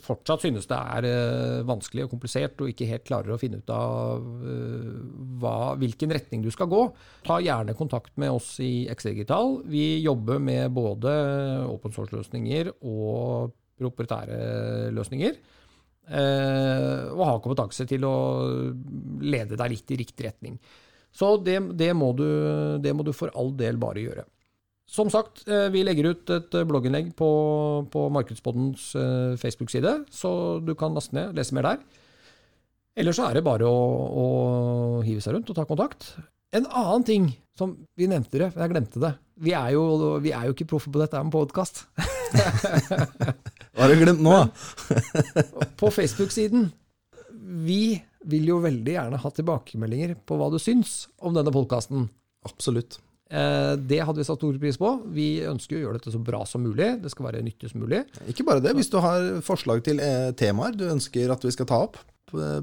fortsatt 0.05 0.45
synes 0.45 0.69
det 0.71 0.77
er 0.79 1.65
vanskelig 1.67 2.05
og 2.05 2.13
komplisert 2.13 2.61
og 2.63 2.71
ikke 2.71 2.87
helt 2.87 3.07
klarer 3.09 3.35
å 3.35 3.39
finne 3.41 3.59
ut 3.59 3.73
av 3.75 4.23
hva, 5.43 5.55
hvilken 5.81 6.15
retning 6.15 6.45
du 6.45 6.53
skal 6.55 6.71
gå, 6.71 6.85
ta 7.27 7.41
gjerne 7.43 7.75
kontakt 7.75 8.15
med 8.23 8.37
oss 8.37 8.53
i 8.63 8.87
XD 8.95 9.17
Digital. 9.17 9.57
Vi 9.67 9.99
jobber 10.05 10.39
med 10.39 10.71
både 10.79 11.11
open 11.67 11.97
source-løsninger 11.97 12.71
og 12.87 13.51
proprietære 13.79 14.93
løsninger. 14.95 15.39
Eh, 16.09 17.05
og 17.13 17.25
har 17.27 17.41
kompetanse 17.45 17.85
til 17.89 18.05
å 18.09 18.17
lede 19.21 19.59
deg 19.61 19.75
litt 19.75 19.93
i 19.93 19.99
riktig 20.01 20.29
retning. 20.31 20.57
Så 21.13 21.35
det, 21.45 21.59
det, 21.77 21.91
må 21.97 22.13
du, 22.17 22.27
det, 22.81 22.95
må 22.97 23.05
du, 23.05 23.13
for 23.17 23.33
all 23.37 23.53
del 23.59 23.81
bare 23.81 24.05
gjøre. 24.05 24.25
Som 24.89 25.11
sagt, 25.13 25.43
eh, 25.49 25.69
vi 25.73 25.83
legger 25.85 26.15
ut 26.15 26.31
et 26.33 26.55
blogginnlegg 26.65 27.11
på, 27.17 27.29
på 27.93 28.07
Markedspoddens 28.15 28.91
eh, 28.97 29.35
Facebook-side, 29.41 29.95
så 30.09 30.31
du 30.65 30.73
kan 30.81 30.97
laste 30.97 31.17
ned, 31.17 31.37
lese 31.37 31.57
mer 31.57 31.69
der. 31.69 31.83
Ellers 32.99 33.19
så 33.21 33.29
er 33.29 33.39
det 33.39 33.45
bare 33.47 33.69
å, 33.69 33.83
å 34.23 34.27
hive 35.07 35.23
seg 35.23 35.37
rundt 35.37 35.53
og 35.53 35.59
ta 35.59 35.67
kontakt. 35.69 36.09
En 36.57 36.65
annen 36.67 37.05
ting 37.05 37.29
som 37.59 37.75
vi 37.99 38.09
nevnte 38.09 38.41
det, 38.41 38.49
jeg 38.57 38.73
glemte 38.73 39.03
det. 39.03 39.13
Vi 39.45 39.53
er 39.55 39.75
jo, 39.77 39.85
vi 40.25 40.33
er 40.35 40.49
jo 40.49 40.55
ikke 40.57 40.71
proffe 40.73 40.91
på 40.95 41.03
dette 41.03 41.21
med 41.21 41.35
podkast. 41.35 41.85
Hva 43.75 43.85
har 43.85 43.93
du 43.93 44.01
glemt 44.01 44.23
nå? 44.25 44.37
på 45.79 45.91
Facebook-siden. 45.95 46.71
Vi 47.69 47.83
vil 48.29 48.49
jo 48.51 48.63
veldig 48.65 48.97
gjerne 48.97 49.21
ha 49.21 49.33
tilbakemeldinger 49.35 50.17
på 50.27 50.37
hva 50.41 50.49
du 50.53 50.59
syns 50.61 51.05
om 51.23 51.37
denne 51.37 51.53
podkasten. 51.55 52.09
Absolutt. 52.49 52.99
Eh, 53.29 53.73
det 53.91 54.01
hadde 54.03 54.21
vi 54.23 54.27
satt 54.29 54.41
stor 54.41 54.61
pris 54.61 54.81
på. 54.81 54.93
Vi 55.15 55.29
ønsker 55.49 55.79
å 55.79 55.83
gjøre 55.83 56.01
dette 56.01 56.15
så 56.15 56.21
bra 56.23 56.45
som 56.49 56.65
mulig. 56.65 56.95
Det 57.03 57.13
skal 57.13 57.31
være 57.31 57.45
nyttig 57.47 57.73
som 57.73 57.83
mulig. 57.85 58.05
Ikke 58.31 58.47
bare 58.49 58.65
det. 58.65 58.77
Hvis 58.79 58.93
du 58.93 59.01
har 59.05 59.43
forslag 59.47 59.85
til 59.87 60.03
eh, 60.05 60.31
temaer 60.39 60.79
du 60.79 60.89
ønsker 60.89 61.35
at 61.35 61.45
vi 61.45 61.55
skal 61.55 61.69
ta 61.69 61.83
opp, 61.89 62.01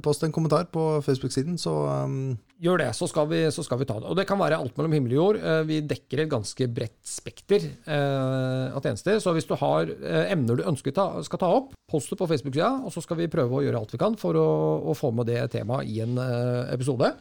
post 0.06 0.22
en 0.22 0.34
kommentar 0.34 0.68
på 0.70 0.82
Facebook-siden, 1.02 1.56
så 1.58 1.72
um 2.06 2.36
Gjør 2.64 2.80
det, 2.80 2.92
så 2.96 3.08
skal, 3.12 3.26
vi, 3.28 3.42
så 3.52 3.66
skal, 3.66 3.82
vi, 3.82 3.86
ta 3.90 3.98
det. 4.00 4.08
Og 4.08 4.16
det 4.16 4.24
kan 4.30 4.40
være 4.40 4.56
alt 4.62 4.78
mellom 4.80 4.94
himmel 4.96 5.12
og 5.12 5.18
jord. 5.18 5.40
Eh, 5.44 5.62
vi 5.68 5.82
dekker 5.84 6.22
et 6.24 6.32
ganske 6.32 6.68
bredt 6.72 7.02
spekter 7.04 7.66
eh, 7.68 8.72
av 8.72 8.80
tjenester. 8.80 9.20
Så 9.20 9.34
hvis 9.36 9.48
du 9.50 9.58
har 9.60 9.92
eh, 9.92 10.32
emner 10.32 10.62
du 10.62 10.64
ønsker 10.64 10.96
ta, 10.96 11.10
skal 11.28 11.42
ta 11.42 11.50
opp, 11.52 11.74
post 11.92 12.14
det 12.14 12.20
på 12.22 12.30
Facebook-sida, 12.32 12.70
og 12.88 12.96
så 12.96 13.04
skal 13.04 13.20
vi 13.20 13.28
prøve 13.32 13.60
å 13.60 13.66
gjøre 13.66 13.82
alt 13.82 13.92
vi 13.92 14.00
kan 14.00 14.16
for 14.20 14.40
å, 14.40 14.48
å 14.88 14.96
få 14.96 15.12
med 15.18 15.28
det 15.28 15.42
temaet 15.52 15.92
i 15.92 16.00
en 16.06 16.16
episode. 16.72 17.12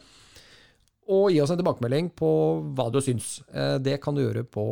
Og 1.11 1.29
gi 1.29 1.41
oss 1.43 1.51
en 1.53 1.59
tilbakemelding 1.59 2.09
på 2.17 2.29
hva 2.77 2.87
du 2.89 2.97
syns. 3.03 3.37
Det 3.85 3.99
kan 4.01 4.15
du 4.15 4.23
gjøre 4.23 4.41
på 4.49 4.63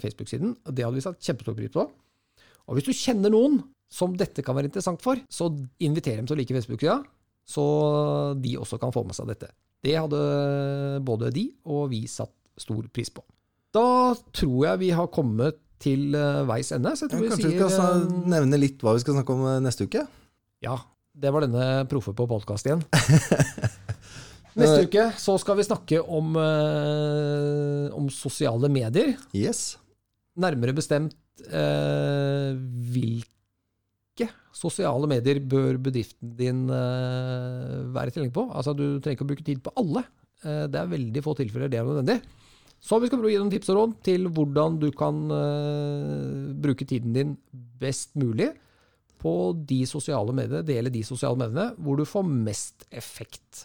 Facebook-siden. 0.00 0.54
Det 0.72 0.86
hadde 0.86 0.96
vi 0.96 1.04
satt 1.04 1.20
kjempestor 1.20 1.56
pris 1.58 1.74
på. 1.74 1.84
Og 2.64 2.78
hvis 2.78 2.86
du 2.86 2.96
kjenner 2.96 3.34
noen 3.34 3.58
som 3.92 4.16
dette 4.16 4.40
kan 4.42 4.56
være 4.56 4.70
interessant 4.70 5.04
for, 5.04 5.20
så 5.28 5.50
inviter 5.84 6.16
dem 6.16 6.24
til 6.24 6.32
å 6.32 6.40
like 6.40 6.56
Facebook-sida, 6.56 6.96
så 7.46 7.66
de 8.40 8.56
også 8.58 8.80
kan 8.82 8.94
få 8.94 9.04
med 9.06 9.18
seg 9.18 9.28
dette. 9.30 9.52
Det 9.84 9.94
hadde 9.94 10.22
både 11.06 11.30
de 11.34 11.46
og 11.68 11.90
vi 11.92 12.06
satt 12.10 12.32
stor 12.58 12.88
pris 12.92 13.12
på. 13.12 13.22
Da 13.76 14.16
tror 14.34 14.58
jeg 14.70 14.82
vi 14.86 14.90
har 14.96 15.12
kommet 15.12 15.60
til 15.82 16.14
eh, 16.16 16.42
veis 16.48 16.72
ende. 16.72 16.94
Ja, 16.96 17.08
kanskje 17.12 17.52
vi 17.52 17.58
skal 17.60 17.74
eh, 17.76 18.04
nevne 18.32 18.60
litt 18.60 18.82
hva 18.82 18.96
vi 18.96 19.04
skal 19.04 19.18
snakke 19.18 19.36
om 19.36 19.44
eh, 19.50 19.58
neste 19.64 19.86
uke? 19.88 20.06
Ja, 20.64 20.78
det 21.16 21.32
var 21.32 21.44
denne 21.44 21.84
Proffe 21.90 22.16
på 22.16 22.28
podkast 22.30 22.68
igjen. 22.68 22.84
neste 24.56 24.86
uke 24.88 25.06
så 25.20 25.36
skal 25.42 25.58
vi 25.58 25.66
snakke 25.66 26.00
om, 26.00 26.36
om 27.96 28.10
sosiale 28.12 28.70
medier. 28.72 29.14
Yes. 29.36 29.76
Nærmere 30.36 30.74
bestemt 30.76 31.16
eh, 31.44 32.52
hvilke 32.92 34.28
sosiale 34.56 35.08
medier 35.10 35.40
bør 35.44 35.78
bedriften 35.88 36.34
din 36.38 36.66
eh, 36.72 37.76
være 37.92 38.12
tilgjengelig 38.12 38.36
på? 38.36 38.48
Altså, 38.52 38.74
Du 38.76 38.98
trenger 38.98 39.16
ikke 39.16 39.26
å 39.26 39.32
bruke 39.32 39.46
tid 39.46 39.62
på 39.64 39.74
alle. 39.76 40.06
Uh, 40.44 40.66
det 40.68 40.76
er 40.76 40.90
veldig 40.90 41.22
få 41.24 41.32
tilfeller 41.38 41.70
det 41.72 41.78
er 41.80 41.86
nødvendig. 41.88 42.18
Så 42.84 42.98
vi 43.00 43.08
skal 43.08 43.18
prøve 43.18 43.30
å 43.30 43.32
gi 43.32 43.40
noen 43.40 43.52
tips 43.54 43.70
og 43.72 43.78
råd 43.78 43.94
til 44.04 44.28
hvordan 44.36 44.76
du 44.82 44.90
kan 44.94 45.22
uh, 45.32 46.52
bruke 46.60 46.84
tiden 46.88 47.14
din 47.16 47.32
best 47.80 48.12
mulig 48.20 48.50
på 49.16 49.32
de 49.56 49.80
sosiale 49.88 50.34
mediene, 50.36 50.60
dele 50.68 50.92
de 50.92 51.00
sosiale 51.08 51.40
mediene 51.40 51.70
hvor 51.80 51.96
du 51.96 52.04
får 52.04 52.28
mest 52.28 52.84
effekt. 52.92 53.64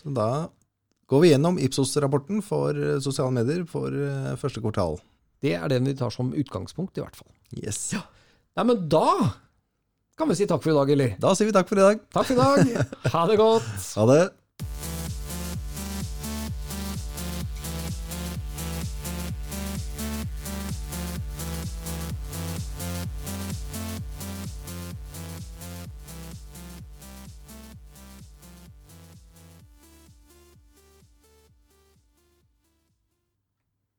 Så 0.00 0.14
da 0.16 0.48
går 1.10 1.22
vi 1.24 1.32
gjennom 1.34 1.58
Ipsos-rapporten 1.60 2.40
for 2.46 2.76
sosiale 3.04 3.34
medier 3.36 3.66
for 3.68 3.92
første 4.40 4.62
kvartal. 4.64 4.98
Det 5.44 5.54
er 5.56 5.68
den 5.72 5.88
vi 5.88 5.96
tar 5.98 6.12
som 6.14 6.32
utgangspunkt, 6.36 6.96
i 6.96 7.04
hvert 7.04 7.16
fall. 7.18 7.28
Yes. 7.56 7.90
Ja. 7.96 8.04
Nei, 8.58 8.66
men 8.72 8.84
da 8.92 9.06
kan 10.20 10.28
vi 10.28 10.36
si 10.36 10.46
takk 10.48 10.62
for 10.64 10.72
i 10.74 10.76
dag, 10.76 10.90
eller? 10.92 11.14
Da 11.22 11.32
sier 11.36 11.48
vi 11.48 11.56
takk 11.56 11.70
for 11.70 11.80
i 11.80 11.86
dag. 11.86 12.02
Takk 12.12 12.28
for 12.28 12.36
i 12.36 12.40
dag. 12.40 12.86
Ha 13.14 13.26
det 13.30 13.40
godt. 13.40 13.70
Ha 13.96 14.06
det. 14.10 14.22